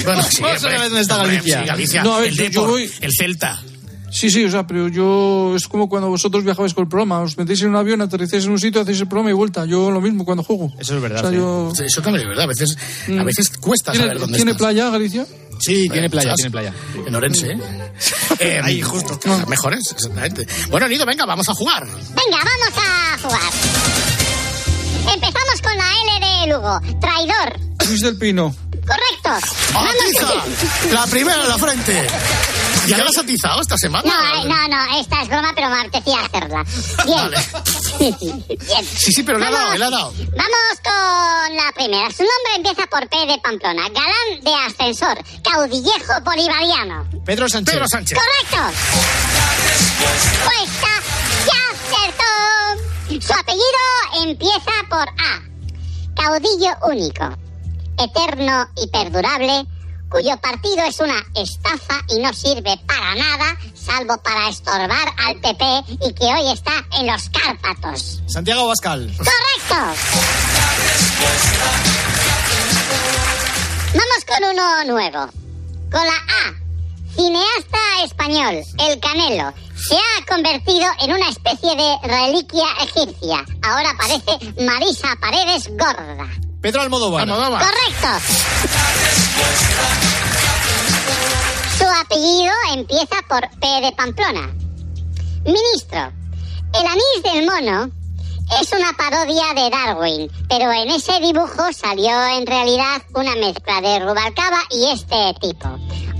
[0.04, 1.60] Bueno, sí, ¿Cómo sabes dónde está Galicia?
[1.60, 2.02] sí, Galicia.
[2.04, 3.62] No, a ver, el yo- yo Depor, voy- el Celta.
[4.10, 7.36] Sí, sí, o sea, pero yo es como cuando vosotros viajabais con el programa, os
[7.36, 9.66] metéis en un avión, aterricéis en un sitio, hacéis el programa y vuelta.
[9.66, 10.72] Yo lo mismo cuando juego.
[10.78, 11.18] Eso es verdad.
[11.18, 11.36] O sea, sí.
[11.36, 11.72] yo...
[11.76, 12.44] Sí, Eso también es verdad.
[12.44, 12.76] A veces,
[13.08, 13.24] a Mm.
[13.24, 14.58] veces cuesta ¿Tiene, saber dónde ¿tiene estás.
[14.66, 15.26] playa Galicia?
[15.58, 16.36] Sí, tiene playa, ¿Sabes?
[16.36, 16.72] tiene playa.
[17.06, 17.58] En Orense, ¿eh?
[18.38, 19.18] Eh, Ahí, justo.
[19.24, 20.46] Las mejores, exactamente.
[20.70, 21.84] Bueno, Nido, venga, vamos a jugar.
[21.86, 23.52] Venga, vamos a jugar.
[25.14, 26.80] Empezamos con la L de Lugo.
[27.00, 27.60] Traidor.
[27.88, 28.54] Luis del Pino.
[28.86, 29.48] Correcto.
[29.74, 30.92] ¡Atiza!
[30.92, 32.06] La primera en la frente.
[32.86, 34.08] ¿Ya la has atizado esta semana?
[34.08, 36.64] No, eh, no, no, esta es broma, pero me apetecía hacerla.
[37.04, 37.30] Bien.
[38.60, 38.86] Bien.
[38.96, 39.78] Sí, sí, pero le ha dado, Vamos.
[39.78, 40.12] le ha dado.
[40.12, 42.08] Vamos con la primera.
[42.12, 43.88] Su nombre empieza por P de Pamplona.
[43.88, 45.18] Galán de ascensor.
[45.42, 47.08] Caudillejo bolivariano.
[47.24, 47.74] Pedro Sánchez.
[47.74, 48.18] Pedro Sánchez.
[48.18, 48.78] Correcto.
[50.44, 51.02] Pues ya,
[51.46, 53.26] ya acertó.
[53.26, 55.42] Su apellido empieza por A.
[56.22, 57.36] Caudillo único,
[57.98, 59.66] eterno y perdurable,
[60.08, 65.84] cuyo partido es una estafa y no sirve para nada, salvo para estorbar al PP
[66.06, 68.22] y que hoy está en los Cárpatos.
[68.26, 69.12] Santiago Bascal.
[69.16, 70.00] ¡Correcto!
[73.94, 75.30] Vamos con uno nuevo.
[75.90, 76.66] Con la A.
[77.14, 79.54] Cineasta español, El Canelo.
[79.74, 83.44] Se ha convertido en una especie de reliquia egipcia.
[83.62, 86.45] Ahora parece Marisa Paredes gorda.
[86.60, 87.28] Pedro Almodóvar.
[87.28, 88.08] Correcto.
[91.78, 94.54] Su apellido empieza por P de Pamplona.
[95.44, 96.12] Ministro.
[96.74, 97.90] El anís del mono
[98.60, 104.00] es una parodia de Darwin, pero en ese dibujo salió en realidad una mezcla de
[104.00, 105.68] Rubalcaba y este tipo.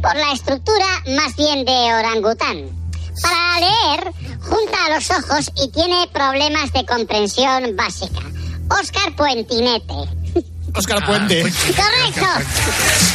[0.03, 2.71] Por la estructura más bien de orangután.
[3.23, 8.21] Para leer, junta los ojos y tiene problemas de comprensión básica.
[8.71, 10.26] Oscar Puentinete.
[10.77, 11.43] Óscar Puente.
[11.43, 12.27] Correcto.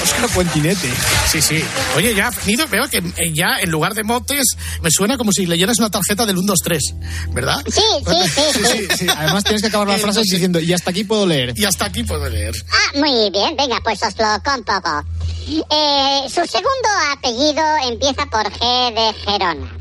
[0.04, 0.90] Óscar Puentinete.
[1.28, 1.64] Sí, sí.
[1.96, 5.46] Oye, ya, Nido, veo que eh, ya en lugar de motes me suena como si
[5.46, 6.96] leyeras una tarjeta del 1, 2, 3,
[7.30, 7.64] ¿verdad?
[7.68, 8.64] Sí, sí, sí.
[8.64, 9.08] Sí, sí.
[9.16, 11.54] Además tienes que acabar la frase diciendo, y hasta aquí puedo leer.
[11.56, 12.54] Y hasta aquí puedo leer.
[12.72, 15.04] Ah, muy bien, venga, pues os lo comprobo.
[15.48, 19.78] Eh, su segundo apellido empieza por G de Gerona.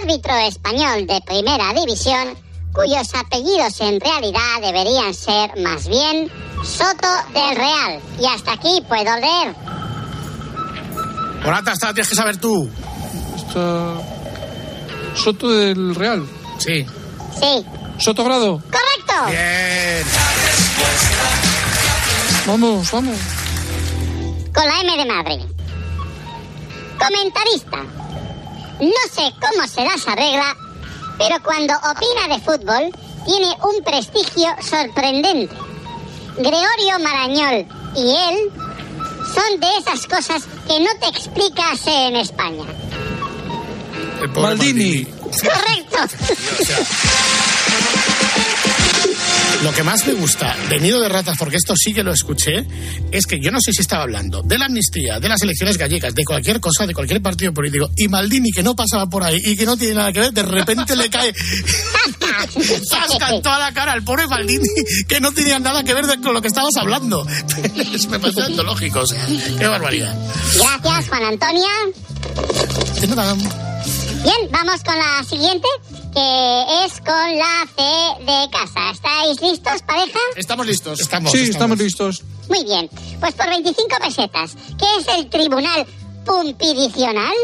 [0.00, 2.38] Árbitro español de primera división,
[2.72, 6.30] cuyos apellidos en realidad deberían ser más bien
[6.64, 8.00] Soto del Real.
[8.18, 9.54] Y hasta aquí puedo leer.
[11.44, 12.70] Morata, esta la tienes que saber tú.
[13.36, 13.94] Está...
[15.14, 16.26] Soto del Real.
[16.58, 16.86] Sí.
[17.38, 17.66] Sí.
[17.98, 18.58] Soto Grado.
[18.58, 19.26] ¡Correcto!
[19.28, 20.04] Bien.
[22.46, 23.18] Vamos, vamos.
[24.54, 25.40] Con la M de Madrid.
[26.98, 27.78] Comentarista.
[28.80, 30.56] No sé cómo se las arregla,
[31.18, 32.90] pero cuando opina de fútbol
[33.26, 35.54] tiene un prestigio sorprendente.
[36.36, 37.66] Gregorio Marañol
[37.96, 38.50] y él
[39.34, 42.64] son de esas cosas que no te explicas en España.
[44.22, 45.04] El pobre Maldini.
[45.04, 45.98] Correcto.
[49.62, 52.64] Lo que más me gusta de Nido de Ratas, porque esto sí que lo escuché,
[53.10, 56.14] es que yo no sé si estaba hablando de la amnistía, de las elecciones gallegas,
[56.14, 59.56] de cualquier cosa, de cualquier partido político, y Maldini, que no pasaba por ahí y
[59.56, 61.34] que no tiene nada que ver, de repente le cae
[62.90, 64.68] zasca en toda la cara al pobre Maldini,
[65.06, 67.24] que no tenía nada que ver con lo que estabas hablando.
[68.10, 69.26] me parece antológico, o sea,
[69.58, 70.16] qué barbaridad.
[70.54, 71.68] Gracias, Juan Antonio.
[72.98, 73.34] De nada.
[73.34, 75.68] Bien, vamos con la siguiente,
[76.12, 78.90] que es con la C de casa.
[78.92, 80.18] ¿Estáis listos, pareja?
[80.36, 81.00] Estamos listos.
[81.00, 82.22] Estamos, Sí, estamos listos.
[82.48, 82.90] Muy bien.
[83.20, 85.86] Pues por 25 pesetas, ¿qué es el Tribunal
[86.24, 87.34] Pumpidicional?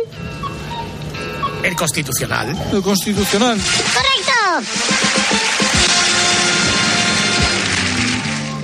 [1.62, 2.48] El constitucional.
[2.72, 3.58] El Constitucional.
[3.58, 4.70] ¡Correcto!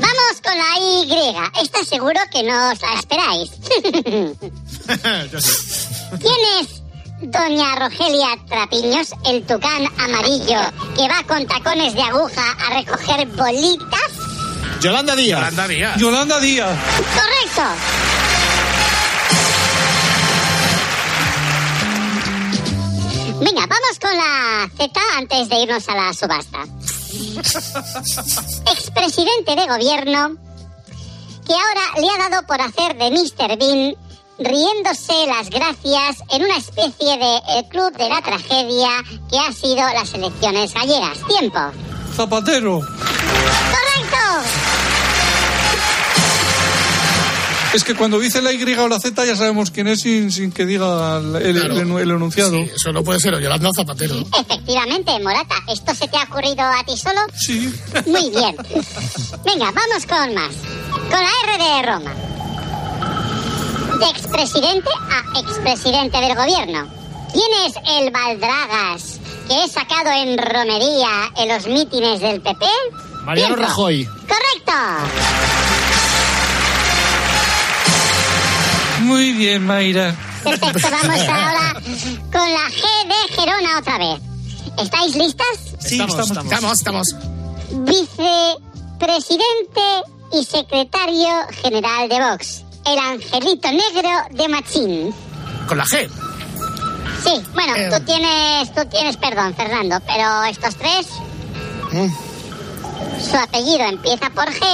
[0.01, 1.62] Vamos con la Y.
[1.62, 3.51] Esta seguro que no os la esperáis.
[6.21, 6.82] ¿Quién es
[7.23, 10.59] Doña Rogelia Trapiños, el tucán amarillo
[10.97, 14.11] que va con tacones de aguja a recoger bolitas?
[14.81, 15.39] Yolanda Díaz.
[15.39, 15.97] Yolanda Díaz.
[15.99, 16.77] Yolanda Díaz.
[17.15, 17.63] ¡Correcto!
[23.39, 26.67] Venga, vamos con la Z antes de irnos a la subasta.
[28.73, 30.37] Expresidente de gobierno
[31.47, 33.59] que ahora le ha dado por hacer de Mr.
[33.59, 33.97] Bean
[34.44, 38.88] riéndose las gracias en una especie de eh, club de la tragedia
[39.31, 41.18] que ha sido las elecciones gallegas.
[41.28, 41.59] Tiempo.
[42.16, 42.81] Zapatero.
[42.81, 44.48] ¡Correcto!
[47.74, 50.52] Es que cuando dice la Y o la Z ya sabemos quién es sin, sin
[50.52, 51.74] que diga el, el- Claro.
[51.81, 52.50] el- el enunciado.
[52.50, 54.14] Sí, eso no puede ser Yolanda Zapatero.
[54.38, 57.20] Efectivamente, Morata, ¿esto se te ha ocurrido a ti solo?
[57.35, 57.72] Sí.
[58.05, 58.55] Muy bien.
[59.42, 60.52] Venga, vamos con más.
[61.11, 62.12] Con la R de Roma.
[64.03, 66.88] De expresidente a expresidente del gobierno.
[67.33, 72.65] ¿Quién es el Valdragas que he sacado en romería en los mítines del PP?
[73.25, 73.69] Mariano Tiempo.
[73.69, 74.05] Rajoy.
[74.05, 74.73] Correcto.
[79.03, 80.15] Muy bien, Mayra.
[80.43, 81.75] Perfecto, vamos ahora
[82.33, 84.21] con la G de Gerona otra vez.
[84.79, 85.47] ¿Estáis listas?
[85.81, 86.79] Sí, Estamos, estamos, estamos.
[86.79, 87.09] estamos.
[87.71, 89.83] Vicepresidente
[90.33, 91.29] y secretario
[91.62, 92.65] general de Vox.
[92.85, 95.14] El angelito negro de Machín.
[95.68, 96.09] Con la G.
[97.25, 97.90] Sí, bueno, Eh.
[97.92, 101.07] tú tienes, tú tienes perdón, Fernando, pero estos tres,
[101.92, 102.09] Mm.
[103.31, 104.64] su apellido empieza por G,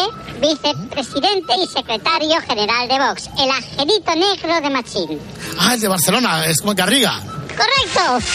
[0.41, 3.29] vicepresidente y secretario general de Vox.
[3.39, 5.21] El angelito negro de Machín.
[5.59, 7.21] Ah, el de Barcelona, es como Garriga.
[7.49, 8.27] ¡Correcto!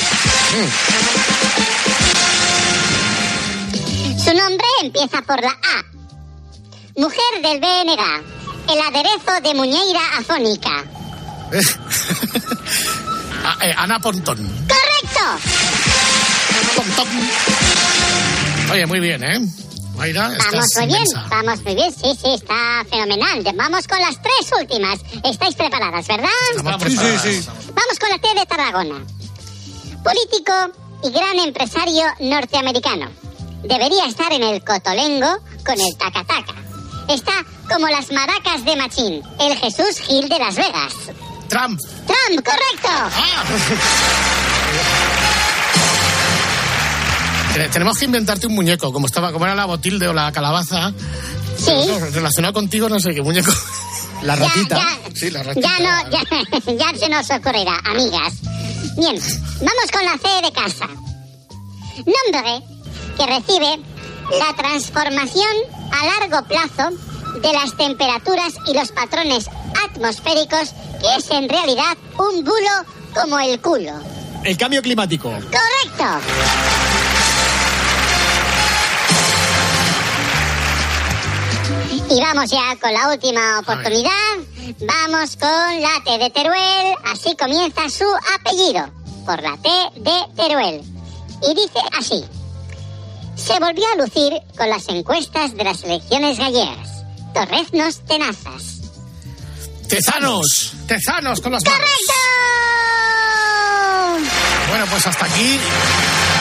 [4.23, 5.83] Su nombre empieza por la A.
[6.95, 8.42] Mujer del BNG.
[8.69, 10.83] El aderezo de muñeira afónica.
[13.45, 14.37] Ah, eh, Ana Pontón.
[14.37, 15.25] ¡Correcto!
[16.77, 17.07] Pontón.
[18.71, 19.37] Oye, muy bien, ¿eh?
[19.97, 21.25] Mayra, Vamos estás muy bien, inmensa.
[21.29, 23.43] vamos muy bien, sí, sí, está fenomenal.
[23.55, 24.99] Vamos con las tres últimas.
[25.25, 26.29] ¿Estáis preparadas, verdad?
[26.55, 27.45] Estamos preparadas.
[27.45, 29.05] Vamos con la T de Tarragona.
[30.05, 30.53] Político
[31.03, 33.11] y gran empresario norteamericano.
[33.63, 36.53] Debería estar en el Cotolengo con el tacataca.
[37.09, 37.31] Está
[37.69, 40.93] como las maracas de Machín, el Jesús Gil de Las Vegas.
[41.49, 41.79] Trump.
[42.07, 42.89] Trump, correcto.
[47.53, 50.91] Te- Tenemos que inventarte un muñeco, como estaba, como era la botilde o la calabaza.
[51.57, 51.71] Sí.
[52.11, 53.51] Relacionado contigo, no sé qué muñeco.
[54.23, 54.79] La ratita.
[55.13, 55.67] Sí, la ratita.
[55.67, 58.33] Ya no, ya, ya se nos ocurrirá, amigas.
[58.95, 59.19] Bien,
[59.59, 60.87] vamos con la C de casa.
[61.97, 62.63] Nombre
[63.17, 63.81] que recibe
[64.39, 65.51] la transformación
[65.93, 66.89] a largo plazo
[67.41, 69.45] de las temperaturas y los patrones
[69.85, 73.93] atmosféricos, que es en realidad un bulo como el culo.
[74.43, 75.29] El cambio climático.
[75.29, 76.19] ¡Correcto!
[82.09, 84.11] Y vamos ya con la última oportunidad.
[84.81, 86.95] Vamos con la T de Teruel.
[87.05, 88.87] Así comienza su apellido.
[89.25, 89.69] Por la T
[90.01, 90.83] de Teruel.
[91.41, 92.25] Y dice así.
[93.45, 97.03] Se volvió a lucir con las encuestas de las elecciones gallegas.
[97.33, 98.79] Torreznos tenazas.
[99.89, 100.73] Tezanos.
[100.87, 101.89] Tezanos con las manos.
[104.69, 105.59] Bueno, pues hasta aquí.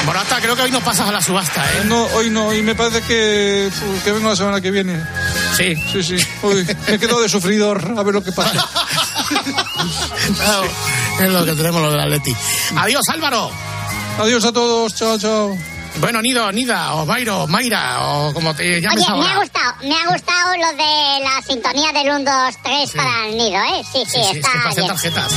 [0.07, 1.85] Morata, creo que hoy no pasas a la subasta, ¿eh?
[1.85, 3.71] No, hoy no, y me parece que,
[4.05, 5.05] que vengo la semana que viene.
[5.57, 5.75] Sí.
[5.93, 6.27] Sí, sí.
[6.43, 8.65] Uy, me quedo de sufridor, a ver lo que pasa.
[10.37, 10.69] Claro,
[11.21, 12.35] es lo que tenemos los del Atleti.
[12.77, 13.51] Adiós, Álvaro.
[14.21, 15.59] Adiós a todos, chao, chao.
[16.01, 19.95] Bueno, Nido, Nida, o Mairo, Mayra, o como te llames Oye, me ha gustado, me
[19.95, 23.83] ha gustado lo de la sintonía del 1, 2, 3 para el nido, ¿eh?
[23.93, 24.87] Sí, sí, Sí, sí, es está que pasan bien.
[24.89, 25.33] tarjetas.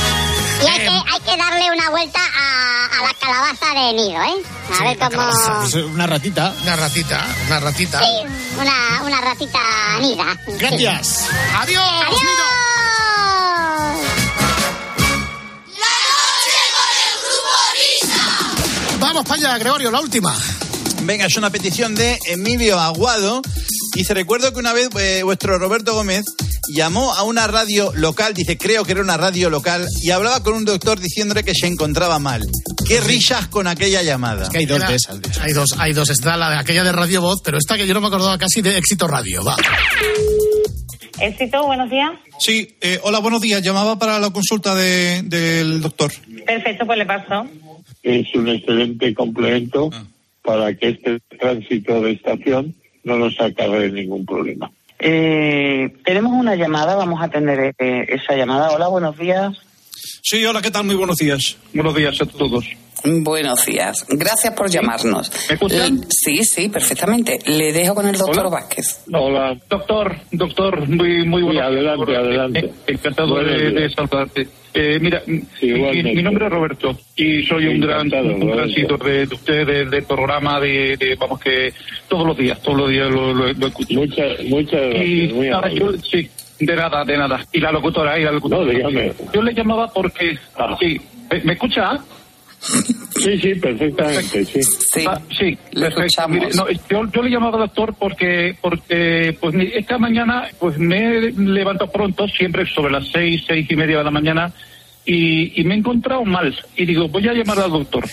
[0.62, 4.22] Y hay, Eh, que, hay que darle una vuelta a, a la calabaza de nido,
[4.22, 4.42] ¿eh?
[4.80, 5.88] A ver cómo...
[5.92, 6.52] Una ratita.
[6.62, 8.00] Una ratita, una ratita.
[8.00, 8.26] Sí,
[8.58, 9.60] una, una ratita
[10.00, 10.36] nida.
[10.58, 11.28] Gracias.
[11.60, 12.55] Adiós, Nido.
[19.16, 20.36] Vamos para allá, Gregorio, la última.
[21.04, 23.40] Venga, es una petición de Emilio Aguado.
[23.94, 26.22] Dice, recuerdo que una vez eh, vuestro Roberto Gómez
[26.68, 30.52] llamó a una radio local, dice, creo que era una radio local, y hablaba con
[30.52, 32.46] un doctor diciéndole que se encontraba mal.
[32.86, 34.50] Qué risas con aquella llamada.
[34.50, 35.22] que hay dos Era- de esas.
[35.22, 35.44] de esas.
[35.44, 36.10] Hay dos, hay dos.
[36.10, 38.60] Está la de aquella de Radio Voz, pero esta que yo no me acordaba casi
[38.60, 39.42] de Éxito Radio.
[39.42, 39.56] Va.
[41.20, 42.10] Éxito, buenos días.
[42.38, 43.62] Sí, eh, hola, buenos días.
[43.62, 46.12] Llamaba para la consulta de- del doctor.
[46.46, 47.46] Perfecto, pues le paso.
[48.06, 49.90] Es un excelente complemento
[50.42, 54.70] para que este tránsito de estación no nos acarre ningún problema.
[54.98, 58.70] Eh, tenemos una llamada, vamos a atender eh, esa llamada.
[58.70, 59.56] Hola, buenos días.
[60.22, 60.84] Sí, hola, ¿qué tal?
[60.84, 61.56] Muy buenos días.
[61.74, 62.64] Buenos días a todos.
[63.04, 64.06] Buenos días.
[64.08, 65.30] Gracias por llamarnos.
[65.68, 67.38] Le- Sí, sí, perfectamente.
[67.46, 69.04] Le dejo con el doctor Vázquez.
[69.12, 69.56] Hola.
[69.68, 71.60] Doctor, doctor, muy, muy bueno.
[71.62, 72.72] adelante, adelante.
[72.86, 74.48] Encantado Buenos de, saludarte.
[74.78, 79.34] Eh, mira, mi, nombre es Roberto y soy un gran, un gran seguidor de, de
[79.34, 81.72] usted, de- del programa, de, de- vamos que
[82.08, 83.94] todos los días, todos los días lo, lo, lo escucho.
[84.44, 85.32] Muchas, gracias.
[85.32, 86.28] Muy yo, sí,
[86.60, 87.46] de nada, de nada.
[87.52, 88.64] Y la locutora, y la locutora.
[88.82, 89.32] No.
[89.32, 90.38] Yo le llamaba porque,
[90.78, 91.98] sí, ¿me, me escucha?
[93.18, 94.60] Sí, sí, perfectamente, sí.
[94.62, 96.28] Sí, Ah, sí, perfecto.
[96.28, 100.98] Mire, no, yo, yo le llamaba doctor porque porque pues mi- esta mañana pues me
[101.18, 104.52] he levantado pronto, siempre sobre las seis, seis y media de la mañana,
[105.04, 106.54] y, y me he encontrado mal.
[106.76, 108.04] Y digo, voy a llamar al doctor.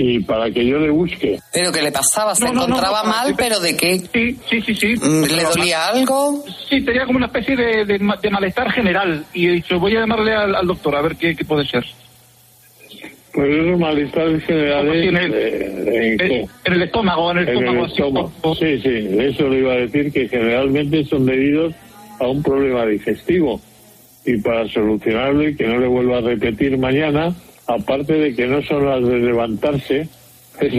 [0.00, 1.40] Y para que yo le busque.
[1.52, 2.32] ¿Pero qué le pasaba?
[2.32, 3.98] ¿Se No, encontraba no, mal, pero de qué?
[3.98, 4.94] Sí, sí, sí, sí.
[4.96, 6.44] Mm, ¿Le dolía algo?
[6.70, 9.24] Sí, tenía como una especie de, de de malestar general.
[9.34, 11.84] Y he dicho, voy a llamarle al, al doctor a ver qué, qué puede ser.
[13.32, 15.02] Pues esos malestares generales.
[15.02, 16.46] Sí, en el- eh, ¿en qué?
[16.64, 17.84] En el estómago, en el En estómago.
[17.84, 18.54] el estómago.
[18.54, 21.74] Sí, sí, eso le iba a decir que generalmente son debidos
[22.20, 23.60] a un problema digestivo.
[24.24, 27.34] Y para solucionarlo y que no le vuelva a repetir mañana,
[27.68, 30.08] aparte de que no son las de levantarse,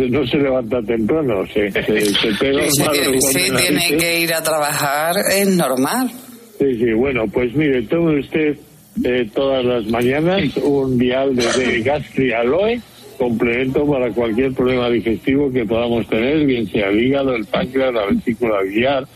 [0.10, 2.84] no se levanta temprano, se, se, se pega un Sí,
[3.22, 6.10] sí, de tiene que ir a trabajar, es normal.
[6.58, 8.58] Sí, sí, bueno, pues mire, tome usted
[9.06, 12.82] eh, todas las mañanas un vial de, de Gastri Aloe,
[13.18, 18.06] complemento para cualquier problema digestivo que podamos tener, bien sea el hígado, el páncreas, la
[18.08, 19.08] vesícula biliar,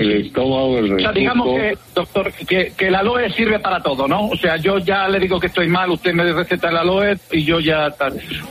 [0.00, 1.68] el estómago, el O sea, digamos reflujo.
[1.68, 4.28] que, doctor, que, que el aloe sirve para todo, ¿no?
[4.28, 7.44] O sea, yo ya le digo que estoy mal, usted me receta el aloe y
[7.44, 7.88] yo ya...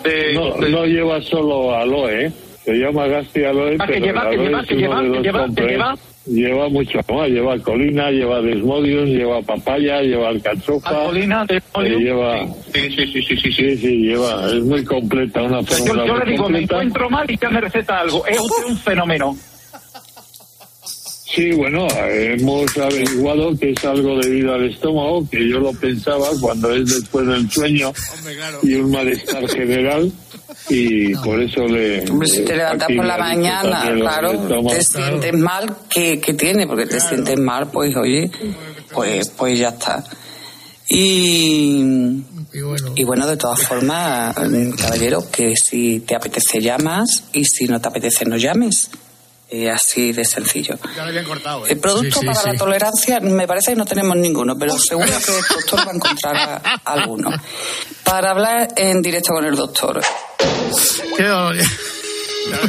[0.03, 2.31] Eh, No, eh, no lleva solo aloe, ¿eh?
[2.63, 5.01] Se llama Gasti Aloe, Ah, que pero lleva, el que aloe lleva, es que lleva,
[5.01, 5.95] que lleva, que lleva.
[6.27, 10.89] Lleva mucho más, lleva colina, lleva desmodium, lleva papaya, lleva alcachofa.
[10.89, 11.61] Alcolina, eh,
[11.99, 12.39] lleva...
[12.73, 13.77] Sí, sí, sí, sí, sí, sí.
[13.77, 16.73] Sí, lleva, es muy completa, una Yo, fórmula yo muy le digo, me completa.
[16.73, 18.25] encuentro mal y ya me receta algo.
[18.25, 19.35] Es un fenómeno.
[21.35, 26.73] Sí, bueno, hemos averiguado que es algo debido al estómago, que yo lo pensaba cuando
[26.73, 27.91] es después del sueño
[28.63, 30.09] y un malestar general,
[30.69, 32.09] y por eso le...
[32.09, 36.67] Hombre, si te eh, levantas por la mañana, claro, te sientes mal, ¿qué, qué tiene?
[36.67, 38.31] Porque te sientes mal, pues oye,
[38.93, 40.05] pues, pues ya está.
[40.87, 41.83] Y,
[42.95, 44.33] y bueno, de todas formas,
[44.77, 48.89] caballero, que si te apetece llamas y si no te apetece no llames.
[49.49, 50.75] Eh, así de sencillo.
[50.95, 51.65] Ya lo habían cortado.
[51.67, 51.71] ¿eh?
[51.73, 52.47] El producto Sí, sí, para sí.
[52.51, 55.95] la tolerancia me parece que no tenemos ninguno, pero seguro que el doctor va a
[55.95, 57.29] encontrar a- alguno.
[58.03, 60.01] Para hablar en directo con el doctor.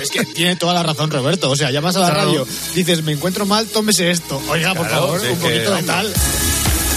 [0.00, 1.50] Es que tiene toda la razón Roberto.
[1.50, 2.26] O sea, llamas a la Claro.
[2.28, 4.40] radio, dices, me encuentro mal, tómese esto.
[4.48, 6.12] Oiga, por favor, sí, un que- poquito de tal.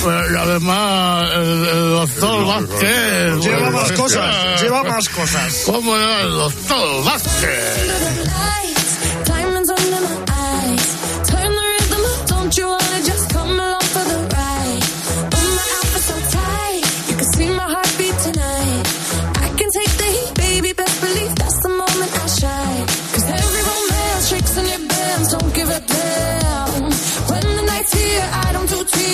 [0.04, 3.36] Pues, y además, el, el doctor Vázquez.
[3.46, 5.62] Lleva más cosas, lleva más cosas.
[5.66, 7.90] ¿Cómo era el doctor Vázquez?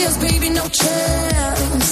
[0.05, 1.84] feels, baby, no chance.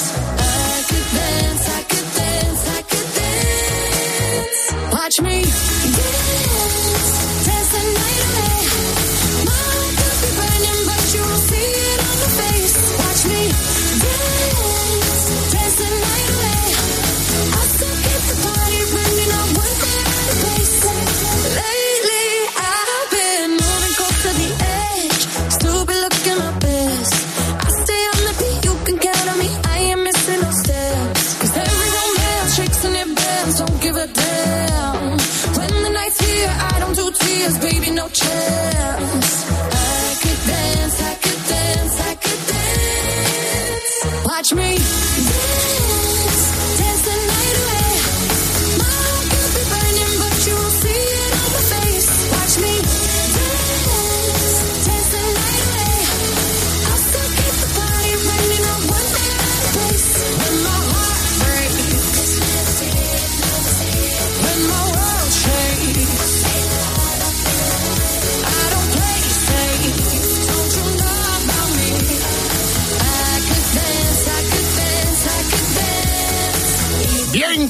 [44.26, 45.13] Watch me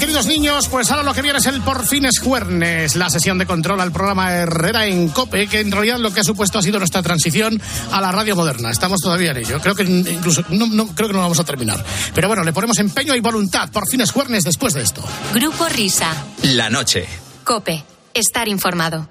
[0.03, 3.37] queridos niños, pues ahora lo que viene es el Por fin es Juernes, la sesión
[3.37, 6.61] de control al programa Herrera en COPE, que en realidad lo que ha supuesto ha
[6.61, 8.69] sido nuestra transición a la radio moderna.
[8.69, 9.61] Estamos todavía en ello.
[9.61, 11.81] Creo que incluso no, no- creo que no vamos a terminar.
[12.13, 13.69] Pero bueno, le ponemos empeño y voluntad.
[13.71, 15.01] Por fin es Juernes después de esto.
[15.33, 16.11] Grupo Risa.
[16.41, 17.07] La noche.
[17.45, 17.85] Cope.
[18.13, 19.07] Estar informado.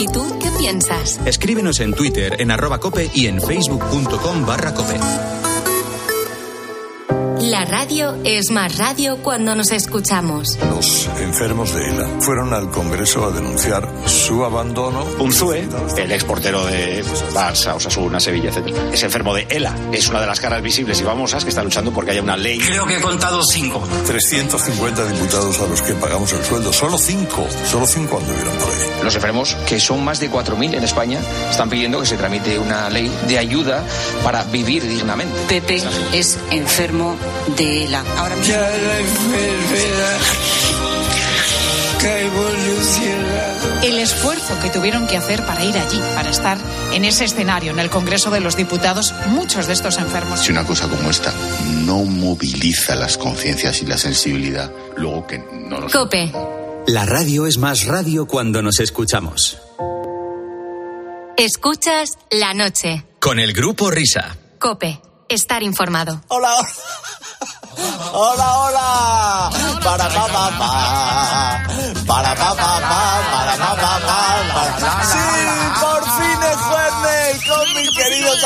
[0.00, 1.20] ¿Y tú qué piensas?
[1.24, 4.98] Escríbenos en Twitter, en arroba cope y en facebook.com barra cope.
[7.54, 10.58] La radio es más radio cuando nos escuchamos.
[10.70, 15.04] Los enfermos de ELA fueron al Congreso a denunciar su abandono.
[15.20, 18.74] Unzue, el exportero de Barça, Osasuna, Sevilla, etc.
[18.92, 19.72] Es enfermo de ELA.
[19.92, 22.58] Es una de las caras visibles y famosas que está luchando porque haya una ley.
[22.58, 23.86] Creo que he contado cinco.
[24.04, 26.72] 350 diputados a los que pagamos el sueldo.
[26.72, 27.46] Solo cinco.
[27.70, 29.04] Solo cinco anduvieron por ahí.
[29.04, 32.90] Los enfermos, que son más de 4.000 en España, están pidiendo que se tramite una
[32.90, 33.84] ley de ayuda
[34.24, 35.32] para vivir dignamente.
[35.46, 35.80] Pepe
[36.12, 37.14] es enfermo
[37.56, 38.04] de ELA.
[38.16, 38.54] Ahora mismo.
[38.56, 40.18] la enfermedad
[42.00, 43.80] que ha evolucionado.
[43.82, 46.58] El esfuerzo que tuvieron que hacer para ir allí, para estar
[46.92, 50.40] en ese escenario, en el Congreso de los Diputados, muchos de estos enfermos.
[50.40, 51.32] Si una cosa como esta
[51.84, 55.92] no moviliza las conciencias y la sensibilidad, luego que no nos...
[55.92, 56.32] Cope.
[56.86, 59.58] La radio es más radio cuando nos escuchamos.
[61.36, 63.04] Escuchas la noche.
[63.18, 64.36] Con el grupo Risa.
[64.58, 65.00] Cope.
[65.28, 66.22] Estar informado.
[66.28, 66.68] Hola, hola,
[68.12, 69.50] hola.
[69.82, 70.72] Para pa pa pa.
[72.06, 73.03] Para pa pa pa.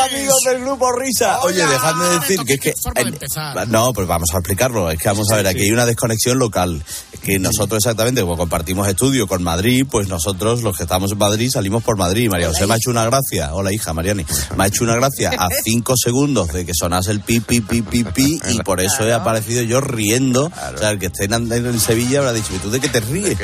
[0.09, 1.41] Amigos amigos del grupo Risa.
[1.41, 2.75] Oye, dejadme decir que es que.
[2.83, 4.91] forma de no, pues vamos a explicarlo.
[4.91, 6.83] Es que vamos a ver, aquí hay una desconexión local.
[7.23, 11.51] Que nosotros exactamente, como compartimos estudio con Madrid, pues nosotros, los que estamos en Madrid,
[11.53, 12.31] salimos por Madrid.
[12.31, 13.55] María José me ha hecho una gracia.
[13.55, 14.25] Hola, hija, Mariani.
[14.57, 17.83] Me ha hecho una gracia a cinco segundos de que sonase el pi, pi, pi,
[17.83, 20.47] pi, pi, y por eso he aparecido yo riendo.
[20.47, 23.01] O sea, el que esté en, en Sevilla habrá dicho, ¿y tú de qué te
[23.01, 23.39] ríes?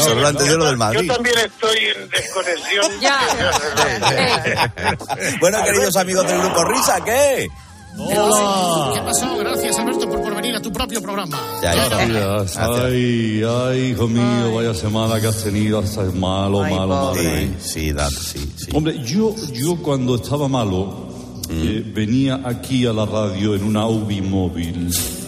[0.00, 1.02] Solo lo ha entendido lo del Madrid.
[1.06, 2.92] Yo también estoy en desconexión.
[5.40, 7.48] Bueno, queridos amigos del grupo Risa, ¿qué?
[7.96, 9.36] ¿Qué pasó?
[9.36, 11.38] Gracias, Alberto, por, por venir a tu propio programa.
[11.60, 12.56] Gracias.
[12.56, 17.14] Ay, ay, hijo mío, vaya semana que has tenido, estás malo, malo, malo.
[17.14, 18.70] Sí, sí, Dan, sí, sí.
[18.74, 21.08] Hombre, yo, yo cuando estaba malo,
[21.50, 25.21] eh, venía aquí a la radio en una UBI móvil, eh,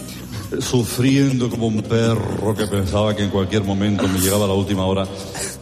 [0.61, 5.05] sufriendo como un perro que pensaba que en cualquier momento me llegaba la última hora.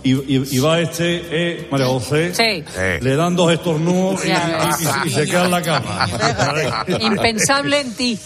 [0.03, 2.63] Y, y- y va este, eh, María José, Sí.
[3.01, 6.07] le dan dos estornudos y, Ya y- y- y se queda en la cama.
[6.99, 8.19] Impensable en ti.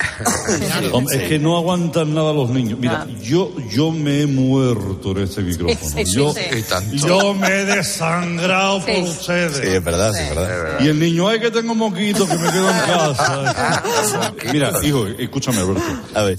[0.92, 2.80] Hombre, Es que no aguantan nada los niños.
[2.80, 5.80] Mira, yo, yo me he muerto en este micrófono.
[5.80, 6.98] Sí, sí, yo, sí.
[6.98, 9.58] yo me he desangrado por ustedes.
[9.58, 10.80] Sí, es verdad, sí, es verdad.
[10.80, 14.34] Y el niño, ay, que tengo moquito, que me quedo en casa.
[14.52, 15.82] Mira, hijo, escúchame, Alberto.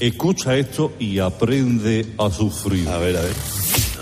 [0.09, 2.89] Escucha esto y aprende a sufrir.
[2.89, 3.37] A ver, a ver.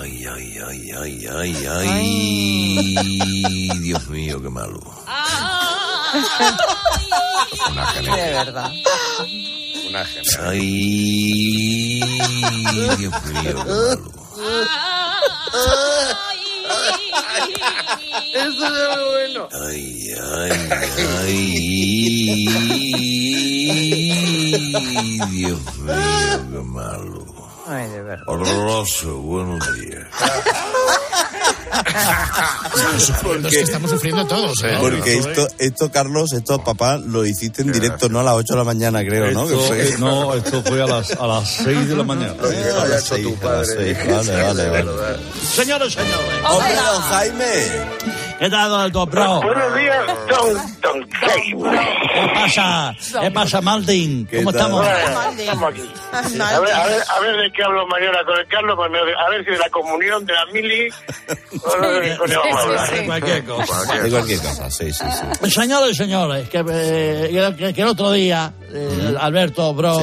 [0.01, 2.95] Ay, ay, ay, ay, ay, ay.
[3.81, 4.79] Dios mío, qué malo.
[7.73, 8.17] Una genial.
[8.17, 8.71] De verdad.
[9.89, 10.49] Una genial.
[10.49, 12.01] Ay,
[12.99, 14.01] Dios mío, qué malo.
[18.35, 19.49] Eso es muy bueno.
[19.69, 19.85] Ay,
[20.33, 20.51] ay,
[21.25, 22.47] ay.
[25.31, 27.26] Dios mío, qué malo.
[27.69, 28.25] Ay, de verdad.
[28.29, 30.05] Horroroso, buenos días.
[33.45, 34.63] Es que estamos sufriendo todos.
[34.65, 34.77] ¿eh?
[34.81, 38.59] Porque esto, esto, Carlos, esto, papá, lo hiciste en directo, no a las 8 de
[38.59, 39.45] la mañana, creo, ¿no?
[39.45, 42.35] Esto, Que fue- no, esto fue a las, a las 6 de la mañana.
[42.41, 43.99] A las seis, a las seis.
[44.09, 45.19] Vale, vale, vale.
[45.43, 46.45] Señores, señores.
[46.49, 47.55] ¡Hombre, don Jaime!
[48.39, 49.43] ¿Qué tal, don Alto Pro?
[49.43, 51.81] Buenos días, don, don Jaime.
[52.17, 52.95] ¿Qué pasa?
[53.21, 54.27] ¿Qué pasa, Maldin?
[54.35, 54.87] ¿Cómo estamos?
[55.39, 55.83] Estamos aquí.
[56.13, 59.45] A ver, a ver, a ver de qué hablo mañana con el Carlos, a ver
[59.45, 60.89] si de la comunión de la mili
[61.63, 61.87] o.
[61.87, 64.03] De cualquier cosa.
[64.03, 65.05] De cualquier cosa, sí, sí,
[65.43, 65.51] sí.
[65.51, 70.03] Señores y señores, que, eh, que, que el otro día, eh, Alberto, Bro,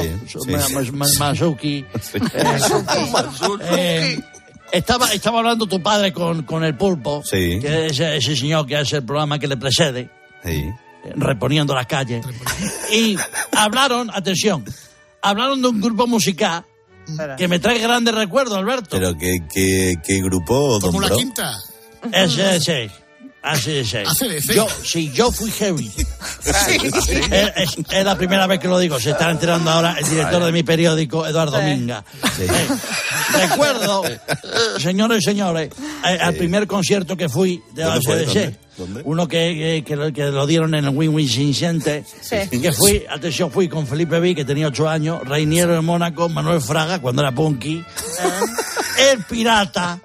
[1.18, 1.84] Masuki,
[2.14, 2.58] eh,
[3.70, 4.20] eh,
[4.72, 7.58] estaba, estaba hablando tu padre con, con el pulpo, Sí.
[7.60, 10.10] que es ese, ese señor que hace el programa que le precede,
[10.44, 10.70] Sí.
[11.16, 12.24] Reponiendo las calles,
[12.92, 13.16] y
[13.52, 14.64] hablaron, atención,
[15.22, 16.64] hablaron de un grupo musical
[17.36, 18.88] que me trae grandes recuerdos, Alberto.
[18.98, 21.58] Pero qué, qué, qué grupo, Como la quinta.
[22.12, 22.90] Ese, ese.
[23.46, 23.92] Así es.
[24.54, 25.92] Yo, sí, yo fui heavy.
[26.46, 28.98] es, es- es la primera vez que lo digo.
[28.98, 32.02] Se está enterando ahora el director de mi periódico, Eduardo Minga.
[32.38, 32.48] Eh,
[33.48, 34.02] recuerdo,
[34.78, 35.70] señores y señores,
[36.06, 38.56] eh, al primer concierto que fui de ¿Dónde fue?
[39.04, 42.02] Uno que, que, que lo, que lo dieron en el Win-Win Sin Center.
[42.50, 46.60] Que fui, atención, fui con Felipe V, que tenía ocho años, Reiniero de Mónaco, Manuel
[46.60, 47.84] Fraga, cuando era punky,
[49.12, 50.00] El Pirata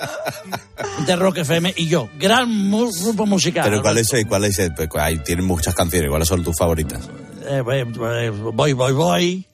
[1.06, 2.10] de Rock FM y yo.
[2.20, 3.64] Gran mu- grupo musical.
[3.70, 4.12] Pero ¿cuál es?
[4.28, 4.74] ¿Cuál es el?
[4.74, 7.02] Pues, ahí tienen muchas canciones, ¿cuáles son tus favoritas?
[7.48, 9.46] Eh, eh, voy, voy, voy.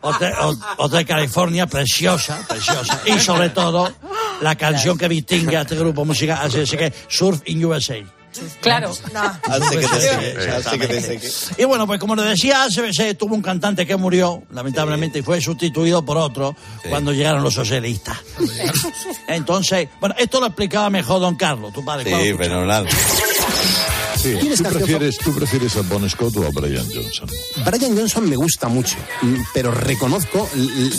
[0.00, 3.00] Hotel, Ho- Hotel California, preciosa, preciosa.
[3.06, 3.92] Y sobre todo,
[4.40, 7.96] la canción que distingue a este grupo musical, así es que Surf in USA.
[8.60, 8.90] Claro.
[8.90, 11.62] Así que te seque, así que te seque.
[11.62, 15.40] Y bueno, pues como le decía, ACBC tuvo un cantante que murió, lamentablemente, y fue
[15.40, 16.54] sustituido por otro
[16.88, 18.18] cuando llegaron los socialistas.
[19.26, 22.04] Entonces, bueno, esto lo explicaba mejor don Carlos, tu padre.
[22.04, 22.86] Sí, fenomenal.
[24.20, 27.28] Sí, ¿Tienes ¿Tú canción prefieres, ¿Tú prefieres a Bon Scott o a Brian Johnson?
[27.64, 30.48] Brian Johnson me gusta mucho, mm, pero reconozco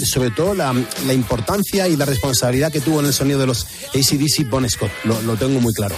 [0.05, 0.73] sobre todo la,
[1.05, 4.91] la importancia y la responsabilidad que tuvo en el sonido de los ACDC Bon Scott.
[5.03, 5.95] Lo, lo tengo muy claro.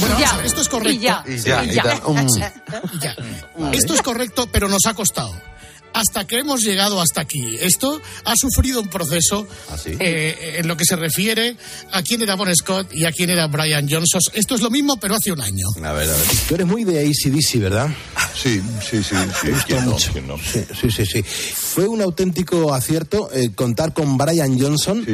[0.00, 0.40] Bueno, Ya.
[0.44, 0.92] esto es correcto.
[0.94, 1.24] Y ya.
[1.26, 1.82] Y ya, Y y ya.
[2.38, 2.52] ya.
[2.92, 3.16] Y ya.
[3.72, 5.32] Esto es correcto, pero nos ha costado.
[5.94, 7.56] Hasta que hemos llegado hasta aquí.
[7.60, 9.46] Esto ha sufrido un proceso
[9.86, 11.56] eh, en lo que se refiere
[11.92, 14.20] a quién era Bon Scott y a quién era Brian Johnson.
[14.34, 15.66] Esto es lo mismo, pero hace un año.
[15.84, 16.26] A ver, a ver.
[16.48, 17.88] Tú eres muy de ACDC, ¿verdad?
[18.34, 19.14] Sí, sí, sí.
[19.14, 19.46] sí.
[19.46, 19.92] Me gustó ¿Quién no?
[19.92, 20.12] mucho.
[20.12, 20.36] ¿Quién no?
[20.38, 21.22] Sí, sí, sí, sí.
[21.22, 25.06] Fue un auténtico acierto eh, contar con Brian Johnson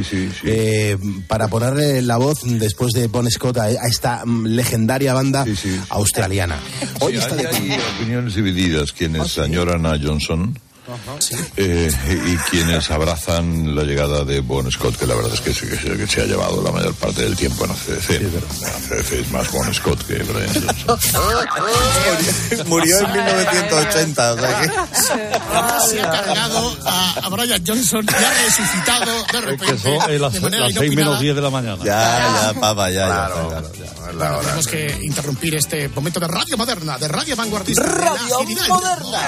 [0.45, 0.97] eh,
[1.28, 5.45] para ponerle la voz después de Bon Scott a, a esta mm, legendaria banda
[5.91, 6.59] australiana.
[7.01, 8.93] Hoy Sí, está hay, de hay opiniones divididas.
[8.93, 10.59] Quienes añoran a Johnson
[11.57, 11.91] Eh,
[12.26, 15.76] y quienes abrazan la llegada de Bon Scott, que la verdad es que, sí, que,
[15.76, 18.11] se- que se ha llevado la mayor parte del tiempo en ACDC.
[18.11, 18.26] En
[18.66, 20.53] ACDC es más Bon Scott que Brian
[20.86, 21.01] Johnson.
[22.66, 24.32] Murió en 1980.
[24.32, 24.70] O sea que...
[25.91, 29.78] Se ha cargado a, a Brian Johnson y ha resucitado de Que repente.
[29.78, 31.07] son eh, las, de manera las 6 inopinada.
[31.09, 31.84] menos 10 de la mañana.
[31.84, 33.07] Ya, ya, papá, ya, ya.
[33.09, 33.51] claro,
[34.16, 37.82] Bueno, tenemos que interrumpir este momento de radio moderna, de radio vanguardista.
[37.82, 39.20] Radio moderna.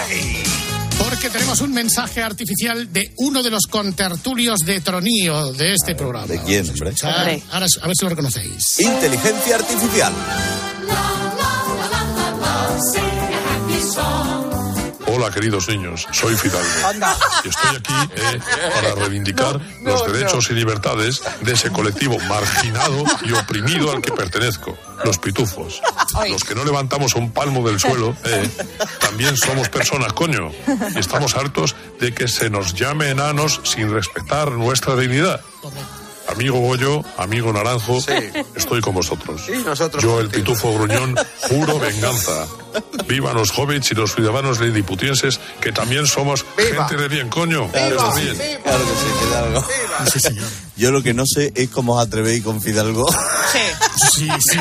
[1.03, 6.26] Porque tenemos un mensaje artificial de uno de los contertulios de Tronío de este programa.
[6.26, 6.92] ¿De quién, hombre?
[7.03, 8.78] Ah, ahora, a ver si lo reconocéis.
[8.78, 10.12] Inteligencia artificial.
[15.22, 16.68] Hola, queridos niños, soy Fidalgo.
[17.44, 18.40] Y estoy aquí eh,
[18.74, 24.76] para reivindicar los derechos y libertades de ese colectivo marginado y oprimido al que pertenezco,
[25.04, 25.80] los pitufos.
[26.28, 28.50] Los que no levantamos un palmo del suelo, eh,
[28.98, 30.50] también somos personas, coño.
[30.92, 35.40] Y estamos hartos de que se nos llame enanos sin respetar nuestra dignidad.
[36.32, 37.98] Amigo Goyo, amigo Naranjo,
[38.56, 39.42] estoy con vosotros.
[40.00, 41.14] Yo, el pitufo gruñón,
[41.48, 42.46] juro venganza.
[43.06, 47.70] Vivan los hobbits y los ciudadanos liliputienses, que también somos gente de bien, coño.
[47.70, 48.34] Claro bien.
[48.34, 50.46] sí, claro que sí, Fidalgo.
[50.76, 53.06] Yo lo que no sé es cómo os atrevéis con Fidalgo.
[53.51, 54.59] Sí, sí.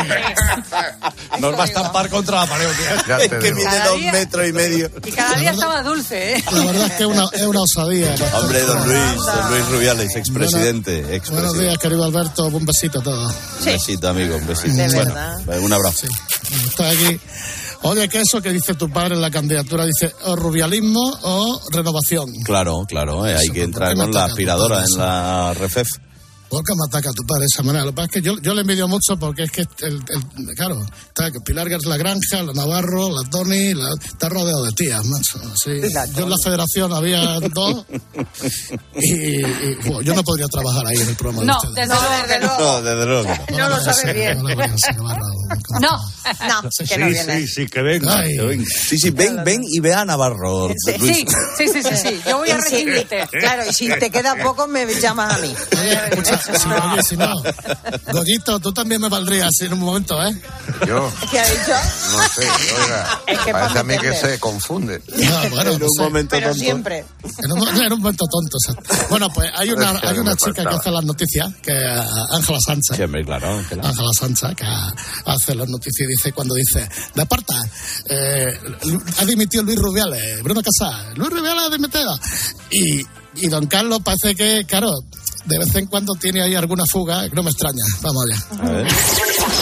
[1.40, 2.68] Nos va a estampar contra la pared.
[2.68, 3.18] tío.
[3.18, 4.92] Es que mide dos día- metros y medio.
[5.06, 6.44] Y cada día está dulce, ¿eh?
[6.52, 8.16] La verdad es que es una, es una osadía.
[8.18, 8.38] ¿no?
[8.40, 11.02] Hombre, don Luis, don Luis Rubiales, expresidente.
[11.02, 11.60] Buenos expresidente.
[11.64, 12.46] días, querido Alberto.
[12.48, 13.34] Un besito a todos.
[13.60, 14.74] Un besito, amigo, un besito.
[14.76, 15.60] De bueno, verdad.
[15.60, 16.08] un abrazo.
[16.68, 17.20] Estoy aquí.
[17.84, 22.32] Oye, que eso que dice tu padre en la candidatura dice o rubialismo o renovación.
[22.44, 25.88] Claro, claro, eh, hay que entrar con la aspiradora en la refef.
[26.52, 27.86] ¿Por qué me ataca tu padre de esa manera?
[27.86, 30.56] Lo que pasa es que yo, yo le envidio mucho porque es que, el, el-
[30.56, 35.04] claro, está Pilar Gers la Granja, la Navarro, la Tony, la- está rodeado de tías,
[35.06, 35.40] macho.
[35.56, 35.80] Sí.
[36.16, 37.86] Yo en la federación había dos
[38.96, 41.88] y, y, jo, yo no podría trabajar ahí en el programa No, de desde
[42.40, 42.60] luego no.
[42.60, 43.46] No, desde luego.
[43.48, 43.58] que no.
[43.58, 44.38] No lo sabe bien.
[44.44, 44.52] No,
[45.80, 47.40] no, que no Sí, viene.
[47.42, 48.66] sí, sí, que venga, que venga.
[48.66, 50.70] Sí, sí, ven, ven y ve a Navarro.
[50.86, 51.18] Sí, Luis.
[51.18, 51.26] sí,
[51.58, 52.22] sí, sí, sí, sí.
[52.28, 53.26] Yo voy a recibirte.
[53.32, 55.54] Claro, y si te queda poco, me llamas a mí.
[56.24, 57.42] Si no, oye, si no,
[58.12, 60.42] Goyito, tú también me valdrías en un momento, ¿eh?
[60.88, 61.74] Yo ¿Qué ha dicho?
[62.12, 62.48] no sé,
[62.84, 65.02] oiga, Es que parece a mí que se confunde.
[65.08, 66.26] No, bueno, no sé.
[66.30, 67.06] Pero siempre.
[67.44, 68.58] En un, en un momento tonto.
[68.58, 69.08] exacto.
[69.10, 72.60] Bueno, pues hay una, Es que hay una chica que hace las noticias, que Ángela
[72.66, 72.98] Sánchez.
[72.98, 73.50] Sí, hombre, claro.
[73.50, 73.88] Ángela.
[73.88, 74.66] Ángela Sánchez, que
[75.26, 77.56] hace las noticias y dice, cuando dice, de aparta,
[78.10, 78.60] eh,
[79.20, 82.20] ha dimitido Luis Rubiales, Bruno Casas, Luis Rubiales ha dimitido.
[82.72, 83.02] Y,
[83.36, 84.92] y don Carlos parece que, claro,
[85.46, 87.84] de vez en cuando tiene ahí alguna fuga, que no me extraña.
[88.02, 88.88] Vamos allá.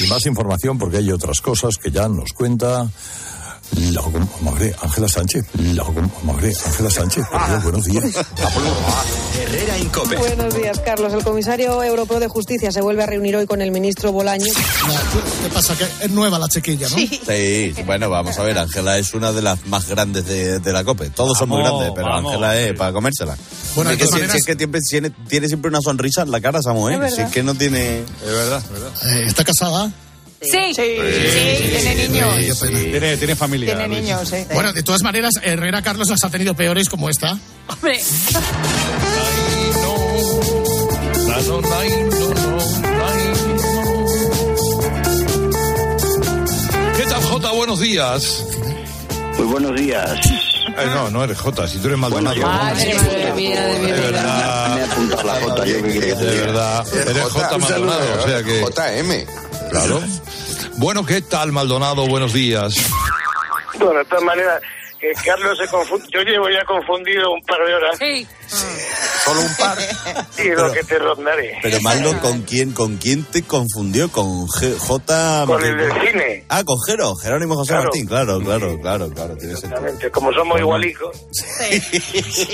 [0.02, 2.88] Y más información porque hay otras cosas que ya nos cuenta
[3.76, 4.02] la
[4.42, 5.46] madre Ángela Sánchez.
[5.74, 5.84] La
[6.24, 7.24] madre Ángela Sánchez.
[7.64, 8.04] Buenos días.
[9.40, 10.16] Herrera Incope.
[10.18, 11.14] Buenos días, Carlos.
[11.14, 14.52] El comisario europeo de justicia se vuelve a reunir hoy con el ministro Bolaño.
[15.44, 15.76] ¿Qué pasa?
[15.78, 16.96] Que es nueva la chiquilla, ¿no?
[16.98, 20.84] Sí, bueno, vamos a ver, Ángela es una de las más grandes de, de la
[20.84, 21.10] COPE.
[21.12, 22.32] Todos son muy Vamos, grandes, pero vamos.
[22.34, 23.38] Ángela es para comérsela.
[23.76, 26.74] Bueno, es que, si- maneras- es que tiene, siempre una sonrisa en la cara esa
[26.74, 27.10] mujer.
[27.12, 28.00] Si es que no tiene...
[28.00, 28.92] Es verdad, es verdad.
[29.06, 29.92] Eh, ¿Está casada?
[30.42, 32.60] Sí, sí, tiene niños.
[32.62, 33.76] Tiene, tiene familia.
[33.76, 34.02] Tiene Luis.
[34.02, 34.38] niños, sí.
[34.54, 37.38] Bueno, de todas maneras, Herrera Carlos las ha tenido peores como esta.
[37.68, 38.00] Hombre.
[46.96, 47.52] ¿Qué tal, Jota?
[47.52, 48.46] Buenos días.
[49.38, 50.20] Muy buenos días.
[50.26, 52.42] Eh, no, no eres Jota, si tú eres Maldonado.
[52.42, 52.94] Madre
[53.36, 54.76] mía de mi verdad.
[54.76, 56.88] Me he apuntado la J, yo que te De verdad.
[56.94, 58.62] Eres Jota Maldonado, o sea que...
[58.62, 59.70] JM.
[59.70, 60.02] Claro.
[60.80, 62.08] Bueno, ¿qué tal, Maldonado?
[62.08, 62.74] Buenos días.
[63.78, 64.62] Bueno, de todas maneras,
[65.00, 66.06] que Carlos se confunde.
[66.12, 67.98] Yo llevo ya confundido un par de horas.
[68.00, 68.28] Sí.
[69.26, 69.78] Solo un par.
[70.38, 71.58] Y lo que te rondaré.
[71.62, 74.10] Pero Maldo, ¿con quién, ¿con quién te confundió?
[74.10, 75.44] ¿Con G- J...
[75.46, 76.46] Con el del cine.
[76.50, 77.84] Ah, con Jero, Jerónimo José Claro.
[77.84, 78.08] Martín.
[78.08, 79.36] Claro, claro, claro, claro.
[79.38, 79.76] Tiene sentido.
[79.78, 81.18] Exactamente, Como somos igualicos.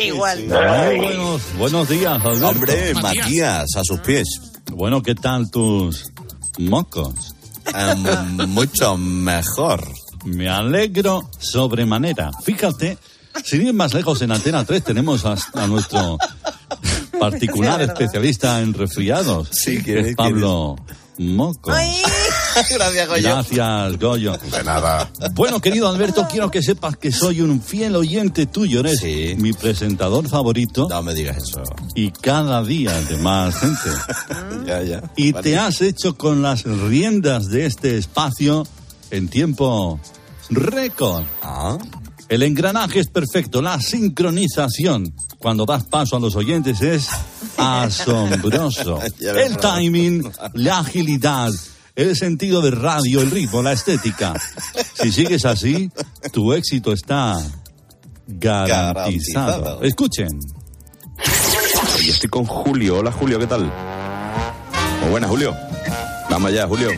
[0.03, 0.51] Igual.
[0.51, 0.97] Ay.
[0.97, 2.47] Buenos, buenos días, Alberto.
[2.49, 4.27] Hombre, Matías, a sus pies.
[4.71, 6.11] Bueno, ¿qué tal tus
[6.57, 7.34] mocos?
[7.73, 9.85] Em, mucho mejor.
[10.25, 12.31] Me alegro sobremanera.
[12.43, 12.97] Fíjate,
[13.43, 16.17] sin ir más lejos, en Antena 3 tenemos a, a nuestro
[17.19, 20.15] particular Sí, especialista en resfriados, Sí, que ¿quién es es?
[20.15, 20.75] Pablo
[21.17, 21.71] Moco.
[22.69, 23.29] Gracias, Goyo.
[23.29, 24.37] Gracias, Goyo.
[24.37, 25.09] De nada.
[25.33, 28.79] Bueno, querido Alberto, quiero que sepas que soy un fiel oyente tuyo.
[28.79, 29.03] Eres
[29.37, 30.87] mi presentador favorito.
[30.89, 31.63] No me digas eso.
[31.95, 33.89] Y cada día de más gente.
[34.65, 35.03] ya, ya.
[35.15, 35.43] Y Vale.
[35.43, 38.65] te has hecho con las riendas de este espacio
[39.11, 39.99] en tiempo
[40.49, 41.23] récord.
[41.41, 41.77] Ah.
[42.27, 47.07] El engranaje es perfecto, la sincronización cuando das paso a los oyentes es
[47.57, 48.99] asombroso.
[49.19, 51.51] El timing, la agilidad,
[51.95, 54.33] el sentido de radio, el ritmo, la estética.
[55.01, 55.89] Si sigues así,
[56.31, 57.37] tu éxito está
[58.27, 59.63] garantizado.
[59.63, 59.83] Garantizado.
[59.83, 60.39] Escuchen.
[61.97, 62.99] Oye, estoy con Julio.
[62.99, 63.71] Hola, Julio, ¿qué tal?
[65.01, 65.55] Muy buenas, Julio.
[66.29, 66.89] Vamos allá, Julio.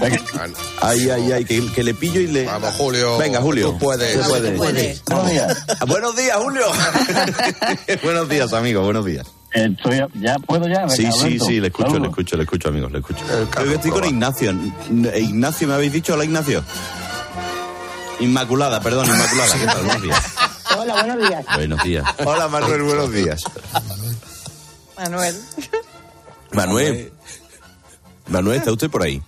[0.00, 0.22] Venga.
[0.82, 2.44] Ay, ay, ay, que, que le pillo y le...
[2.44, 3.16] Vamos, Julio.
[3.18, 3.70] Venga, Julio.
[3.70, 4.20] Tú puedes.
[4.20, 4.52] Tú puedes.
[4.52, 5.04] Tú puedes.
[5.04, 5.66] Buenos días.
[5.86, 6.66] Buenos días, Julio.
[8.02, 9.26] buenos días, amigo, buenos días.
[10.20, 10.88] ¿Ya puedo ya?
[10.88, 11.44] Sí, Venga, sí, Alberto.
[11.46, 13.24] sí, le escucho, le escucho, le escucho, amigos, le escucho.
[13.50, 14.50] Creo que estoy con Ignacio.
[14.50, 16.14] N- Ignacio, ¿me habéis dicho?
[16.14, 16.62] Hola, Ignacio.
[18.20, 19.58] Inmaculada, perdón, Inmaculada.
[19.58, 19.82] ¿Qué tal?
[19.84, 20.22] Buenos días.
[20.78, 21.44] Hola, buenos días.
[21.54, 22.04] Buenos días.
[22.24, 23.44] Hola, Manuel, buenos días.
[24.98, 25.40] Manuel.
[26.52, 27.12] Manuel.
[28.28, 29.22] Manuel, ¿está usted por ahí?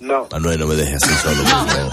[0.00, 0.26] No.
[0.30, 1.36] Manuel, no me dejes así solo.
[1.42, 1.90] por favor.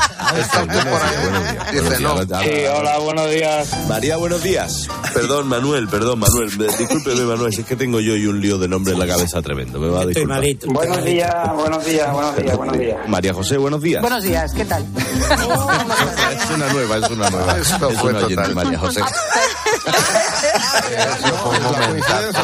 [1.71, 2.41] Buenos días, buenos días.
[2.43, 3.69] Sí, hola, buenos días.
[3.87, 4.87] María, buenos días.
[5.13, 6.49] Perdón, Manuel, perdón, Manuel.
[6.57, 9.07] Me- Discúlpeme, Manuel, si es que tengo yo y un lío de nombre en la
[9.07, 9.79] cabeza tremendo.
[9.79, 10.41] Me va a disculpar.
[10.65, 12.97] Buenos días, buenos días, buenos días, buenos días.
[13.07, 14.01] María José, buenos días.
[14.01, 14.85] Buenos días, ¿qué tal?
[14.85, 17.57] Es una nueva, es una nueva.
[17.57, 18.55] Esto es fue una oyente, total.
[18.55, 19.01] María José.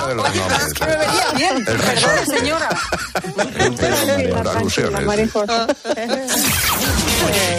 [0.08, 0.74] de los nombres.
[0.74, 1.66] Que me venía bien.
[1.66, 2.70] Perdone, señora.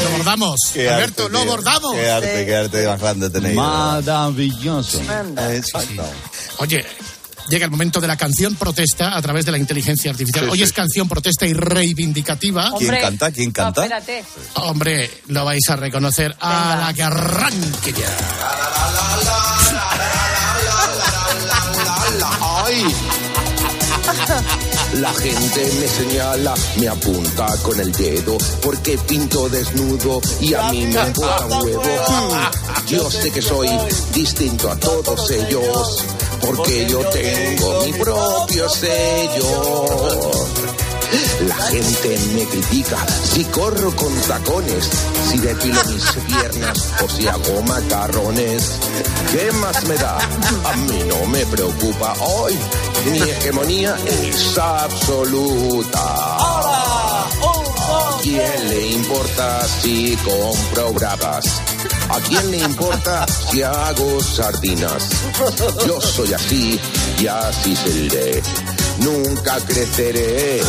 [0.02, 0.60] Lo bordamos.
[0.72, 1.50] Qué Alberto, arte, lo tío.
[1.50, 1.94] bordamos.
[1.94, 3.56] Qué arte, qué arte más grande tenéis.
[3.56, 5.00] Maravilloso.
[5.50, 6.04] Exacto.
[6.58, 6.84] Oye,
[7.48, 10.44] llega el momento de la canción protesta a través de la inteligencia artificial.
[10.46, 10.64] Sí, Hoy sí.
[10.64, 12.72] es canción protesta y reivindicativa.
[12.78, 13.30] ¿Quién canta?
[13.30, 13.82] ¿Quién canta?
[13.82, 14.24] espérate.
[14.54, 18.16] Hombre, lo vais a reconocer a la que arranque ya.
[22.66, 22.84] ¡Ay!
[24.94, 30.86] La gente me señala, me apunta con el dedo, porque pinto desnudo y a mí
[30.86, 31.82] me importa un huevo.
[31.82, 33.68] Hmm, Yo sé que soy
[34.14, 36.04] distinto a todos ellos,
[36.40, 39.84] porque yo tengo mi propio sello.
[41.46, 44.90] La gente me critica si corro con tacones,
[45.30, 48.78] si depilo mis piernas o si hago macarrones.
[49.32, 50.18] ¿Qué más me da?
[50.18, 52.54] A mí no me preocupa hoy.
[53.10, 56.00] Mi hegemonía es absoluta.
[57.90, 61.62] ¿A quién le importa si compro bravas?
[62.10, 65.08] ¿A quién le importa si hago sardinas?
[65.86, 66.78] Yo soy así
[67.18, 68.42] y así seré.
[69.00, 70.60] Nunca creceré.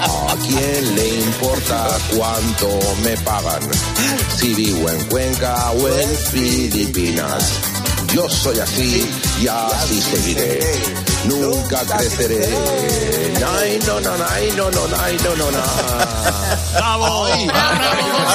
[0.00, 3.62] ¿A quién le importa cuánto me pagan?
[4.36, 7.52] Si vivo en Cuenca o en Filipinas.
[8.12, 9.08] Yo soy así
[9.40, 11.07] y así seguiré.
[11.24, 12.48] Nunca creceré.
[13.38, 15.62] Nay, no, no, nay, no, no, nay, no, no, no.
[16.74, 17.28] ¡Bravo!
[17.34, 17.50] Un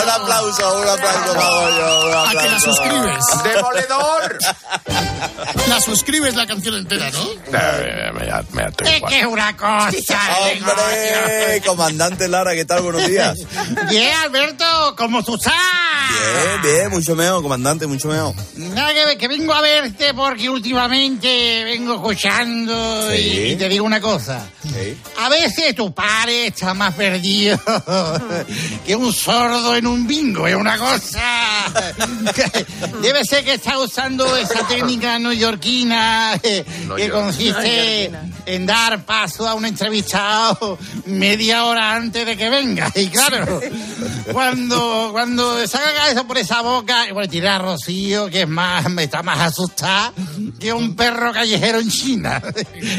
[0.09, 3.25] aplauso, un aplauso, ¿A que la suscribes?
[3.43, 4.37] ¡Demoledor!
[5.67, 7.23] La suscribes la canción entera, ¿no?
[7.51, 9.89] Me da- me Es que es una cosa.
[10.39, 11.61] ¡Hombre!
[11.65, 12.81] Comandante Lara, ¿qué tal?
[12.81, 13.37] Buenos días.
[13.89, 15.53] Bien, Alberto, ¿cómo tú estás?
[16.09, 18.33] Bien, bien, mucho mejor, comandante, mucho mejor.
[18.55, 22.72] Nada que vengo a verte porque últimamente vengo escuchando
[23.13, 23.39] y, Sí.
[23.51, 24.45] y te digo una cosa.
[25.19, 27.59] A veces tu padre está más perdido
[28.85, 31.21] que un sordo en un bingo, es una cosa.
[33.01, 36.63] Debe ser que está usando esa técnica neoyorquina eh,
[36.95, 38.11] que consiste
[38.45, 42.91] en dar paso a un entrevistado media hora antes de que venga.
[42.95, 43.59] Y claro,
[44.31, 48.89] cuando, cuando saca eso por esa boca, y bueno, tirar a Rocío, que es más,
[48.89, 50.13] me está más asustada
[50.59, 52.41] que un perro callejero en China.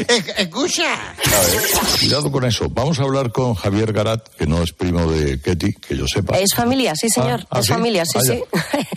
[0.07, 0.85] Es- Escucha.
[1.99, 2.67] Cuidado con eso.
[2.69, 6.37] Vamos a hablar con Javier Garat, que no es primo de Ketty, que yo sepa.
[6.37, 7.41] Es familia, sí, señor.
[7.45, 7.71] Ah, ¿ah, es sí?
[7.73, 8.43] familia, sí, Ah, sí.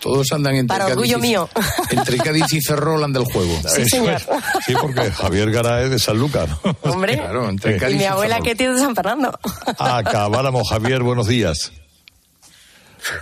[0.00, 1.48] Todos andan entre Para Cádiz orgullo y- mío.
[1.90, 3.52] Entre Cádiz y Ferrol anda el juego.
[3.68, 4.14] Sí, Eso señor.
[4.14, 4.26] es.
[4.66, 6.48] Sí, porque Javier Garat es de Sanlúcar.
[6.82, 7.18] Hombre.
[7.18, 8.48] Claro, entre Y Cádiz mi y abuela Ferrol.
[8.48, 9.38] que tiene de San Fernando.
[9.78, 11.72] Acabáramos, Javier, buenos días.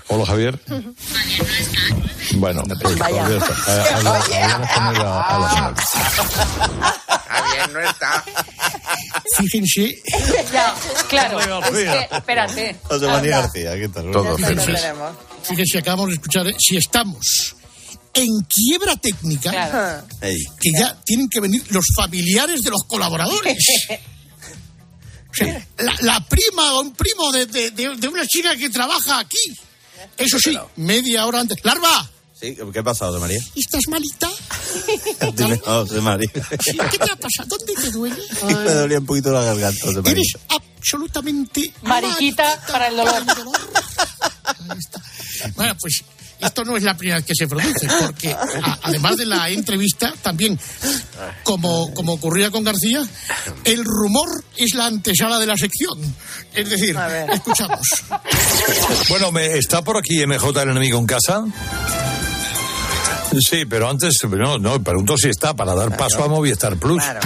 [0.08, 0.58] Hola, Javier.
[2.36, 3.22] Bueno, pues, Vaya.
[3.22, 5.74] Javier, eh, hablamos con él a- a la.
[7.28, 8.24] Javier no está.
[9.36, 10.02] Fíjense,
[10.52, 10.74] Ya,
[11.08, 11.40] claro.
[11.40, 12.76] Es que, espérate.
[12.84, 14.10] José María García, ¿qué tal?
[14.10, 14.66] Todo Ya feliz.
[14.66, 15.16] lo tenemos.
[15.42, 17.56] fíjense, acabamos de escuchar, eh, si estamos
[18.14, 20.06] en quiebra técnica, Claro.
[20.20, 23.58] Que ya tienen que venir los familiares de los colaboradores.
[25.30, 28.70] O sea, la, la prima o un primo de, de- de- de una chica que
[28.70, 29.36] trabaja aquí.
[30.16, 31.58] Eso sí, media hora antes.
[31.64, 32.10] ¡Larva!
[32.38, 33.38] Sí, ¿qué ha pasado, José María?
[33.54, 34.28] ¿Estás malita?
[35.34, 36.30] Dime, oh, José María.
[36.60, 37.46] Sí, ¿Qué te ha pasado?
[37.48, 38.22] ¿Dónde te duele?
[38.42, 40.12] Me dolía un poquito la garganta, José María.
[40.12, 43.22] Eres absolutamente Mariquita para el dolor.
[44.68, 45.00] Ahí está.
[45.54, 46.02] Bueno, pues
[46.40, 50.12] esto no es la primera vez que se produce, porque a- además de la entrevista,
[50.22, 50.58] también,
[51.42, 53.02] como, como ocurría con García,
[53.64, 55.98] el rumor es la antesala de la sección.
[56.54, 56.96] Es decir,
[57.32, 57.86] escuchamos.
[59.08, 61.44] Bueno, me, ¿está por aquí MJ el enemigo en casa?
[63.50, 67.02] Sí, pero antes, no, no, pregunto si está para dar paso a Movistar Plus.
[67.02, 67.20] Claro,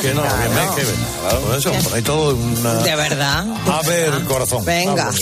[0.00, 2.74] que no, que me- que- por eso, por ahí todo una...
[2.74, 3.44] De verdad.
[3.66, 4.64] A ver, corazón.
[4.64, 5.06] Venga.
[5.06, 5.16] vamos.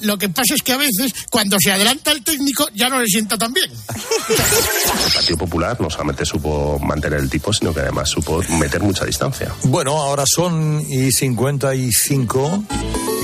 [0.00, 3.06] Lo que pasa es que a veces, cuando se adelanta el técnico, ya no le
[3.06, 3.70] sienta tan bien.
[3.70, 9.04] El Partido Popular no solamente supo mantener el tipo, sino que además supo meter mucha
[9.04, 9.52] distancia.
[9.64, 12.64] Bueno, ahora son y 55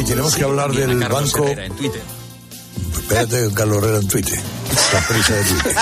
[0.01, 1.47] y tenemos que hablar del banco...
[1.47, 2.20] en Twitter.
[3.11, 4.39] Espérate, Carlos Herrera en Twitter.
[4.93, 5.77] La prisa de Twitter.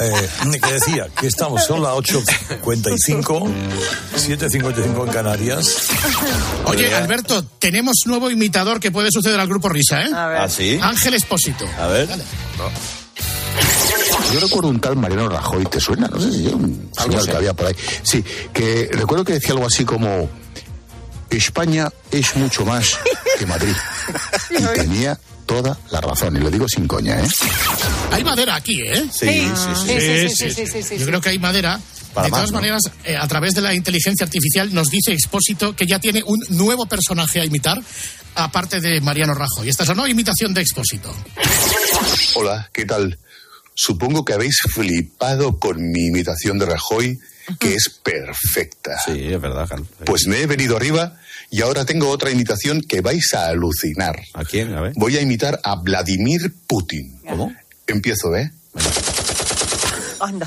[0.00, 3.50] Eh, que decía que estamos, son las 8.55,
[4.14, 5.88] 7.55 en Canarias.
[6.66, 10.10] Oye, Alberto, tenemos nuevo imitador que puede suceder al grupo Risa, ¿eh?
[10.12, 10.78] ¿Ah, sí?
[10.82, 11.66] Ángel Espósito.
[11.78, 12.08] A ver.
[14.34, 16.08] Yo recuerdo un tal Mariano Rajoy, ¿te suena?
[16.08, 17.76] No sé si un señor que había por ahí.
[18.02, 18.22] Sí,
[18.52, 20.28] que recuerdo que decía algo así como
[21.30, 22.98] España es mucho más
[23.36, 23.74] que Madrid.
[24.50, 27.28] Y tenía toda la razón, y lo digo sin coña, ¿eh?
[28.12, 29.04] Hay madera aquí, ¿eh?
[29.12, 30.00] Sí, sí, sí.
[30.00, 31.80] Sí, sí, sí, sí, sí, Yo creo que hay madera.
[32.14, 32.58] Para de más, todas ¿no?
[32.58, 36.42] maneras, eh, a través de la inteligencia artificial nos dice Expósito que ya tiene un
[36.48, 37.78] nuevo personaje a imitar,
[38.34, 39.68] aparte de Mariano Rajoy.
[39.68, 41.14] Esta es la nueva imitación de Expósito.
[42.34, 43.18] Hola, ¿qué tal?
[43.74, 47.18] Supongo que habéis flipado con mi imitación de Rajoy,
[47.58, 48.96] que es perfecta.
[49.04, 49.88] Sí, es verdad, Carlos.
[50.06, 51.20] Pues me he venido arriba
[51.50, 54.20] y ahora tengo otra imitación que vais a alucinar.
[54.34, 54.74] ¿A quién?
[54.74, 54.92] A ver.
[54.96, 57.20] Voy a imitar a Vladimir Putin.
[57.28, 57.54] ¿Cómo?
[57.86, 58.50] Empiezo, ¿eh?
[60.20, 60.46] Anda.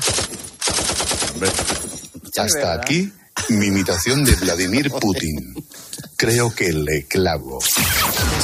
[2.36, 3.12] Hasta aquí
[3.48, 5.54] mi imitación de Vladimir Putin.
[6.16, 7.60] Creo que le clavo.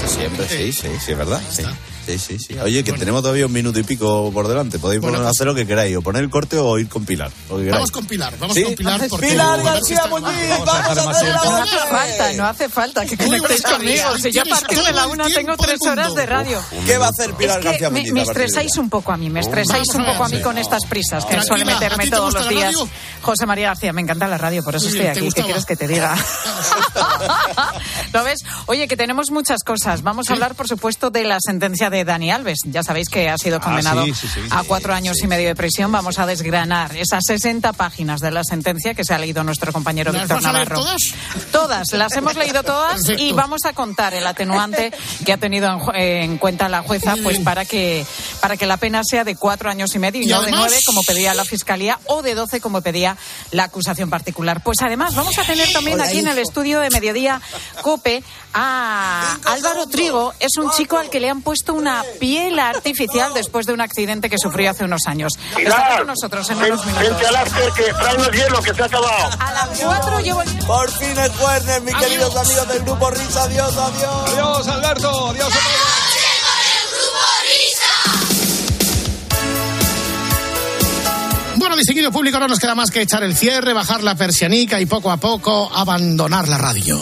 [0.07, 1.42] Siempre, sí, sí, sí, es verdad.
[1.50, 1.62] Sí.
[2.07, 2.59] Sí, sí, sí.
[2.59, 4.78] Oye, que tenemos todavía un minuto y pico por delante.
[4.78, 7.04] Podéis Bueno, poner- pues- hacer lo que queráis, o poner el corte o ir con
[7.04, 7.30] Pilar.
[7.48, 8.62] Vamos con Pilar, vamos ¿Sí?
[8.62, 9.00] con Pilar.
[9.09, 11.44] Porque Pilar García Muñiz, vamos a tiempo.
[11.44, 14.18] No hace falta, no hace falta que conectéis conmigo.
[14.18, 16.62] Si yo a partir de la una tengo tres horas de radio.
[16.86, 18.12] ¿Qué va a hacer Pilar Es que García me, Muñiz?
[18.12, 20.84] me de estresáis un poco a mí, me estresáis un poco a mí con estas
[20.86, 22.74] prisas que suele ¿a ti meterme te todos los días.
[23.22, 25.28] José María García, me encanta la radio, por eso estoy bien, ¿te aquí.
[25.32, 26.14] ¿Qué quieres que te diga?
[28.12, 28.40] ¿Lo ves?
[28.66, 30.02] Oye, que tenemos muchas cosas.
[30.02, 32.61] Vamos a hablar, por supuesto, de la sentencia de Dani Alves.
[32.64, 35.49] Ya sabéis que ha sido condenado sí, sí, sí, a sí, cuatro años y medio
[35.49, 35.90] de prisión.
[35.92, 40.12] Vamos a desgranar esas 60 páginas de la sentencia que se ha leído nuestro compañero
[40.12, 40.84] ¿Las Víctor vas a leer Navarro.
[40.84, 41.03] todas?
[41.53, 43.36] Todas, las hemos leído todas y Perfecto.
[43.36, 44.92] vamos a contar el atenuante
[45.24, 48.05] que ha tenido en, en cuenta la jueza, pues para que
[48.40, 50.57] para que la pena sea de cuatro años y medio y, Y no además- de
[50.68, 53.16] nueve como pedía la fiscalía o de doce como pedía
[53.53, 54.62] la acusación particular.
[54.62, 57.40] Pues además vamos a tener también aquí en el estudio de mediodía
[57.82, 58.22] Cope
[58.55, 60.32] a Álvaro Trigo.
[60.40, 64.28] Es un chico al que le han puesto una piel artificial después de un accidente
[64.28, 65.34] que sufrió hace unos años.
[65.55, 67.09] Pilar, con nosotros en unos minutos.
[67.09, 69.30] vente al after que tráenos hielo, que se ha acabado.
[69.39, 70.49] A las cuatro llevo el...
[70.66, 73.45] Por fin es jueves, mis queridos amigos del grupo Risa.
[73.45, 74.32] Adiós, adiós.
[74.32, 75.28] Adiós, Alberto.
[75.28, 75.59] Adiós a.
[81.55, 84.87] Bueno, distinguido público, no nos queda más que echar el cierre, bajar la persianica y
[84.87, 87.01] poco a poco abandonar la radio.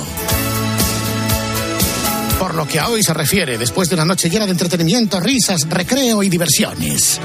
[2.38, 5.66] Por lo que a hoy se refiere, después de una noche llena de entretenimiento, risas,
[5.68, 7.20] recreo y diversiones.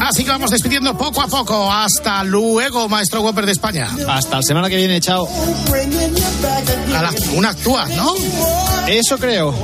[0.00, 1.70] Así que vamos despidiendo poco a poco.
[1.72, 3.88] Hasta luego, maestro Whopper de España.
[4.08, 5.28] Hasta la semana que viene, chao.
[6.96, 8.14] A la- una actúa, ¿no?
[8.86, 9.54] Eso creo.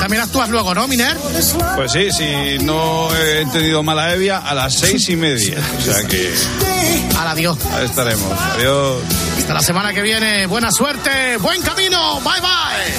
[0.00, 1.16] También actúas luego, ¿no, Miner?
[1.76, 5.58] Pues sí, si no he entendido mal a Evia, a las seis y media.
[5.78, 6.32] O sea que
[7.18, 7.58] Al adiós.
[7.72, 8.32] ahí estaremos.
[8.56, 9.02] Adiós.
[9.38, 10.46] Hasta la semana que viene.
[10.46, 12.20] Buena suerte, buen camino.
[12.20, 12.90] Bye bye.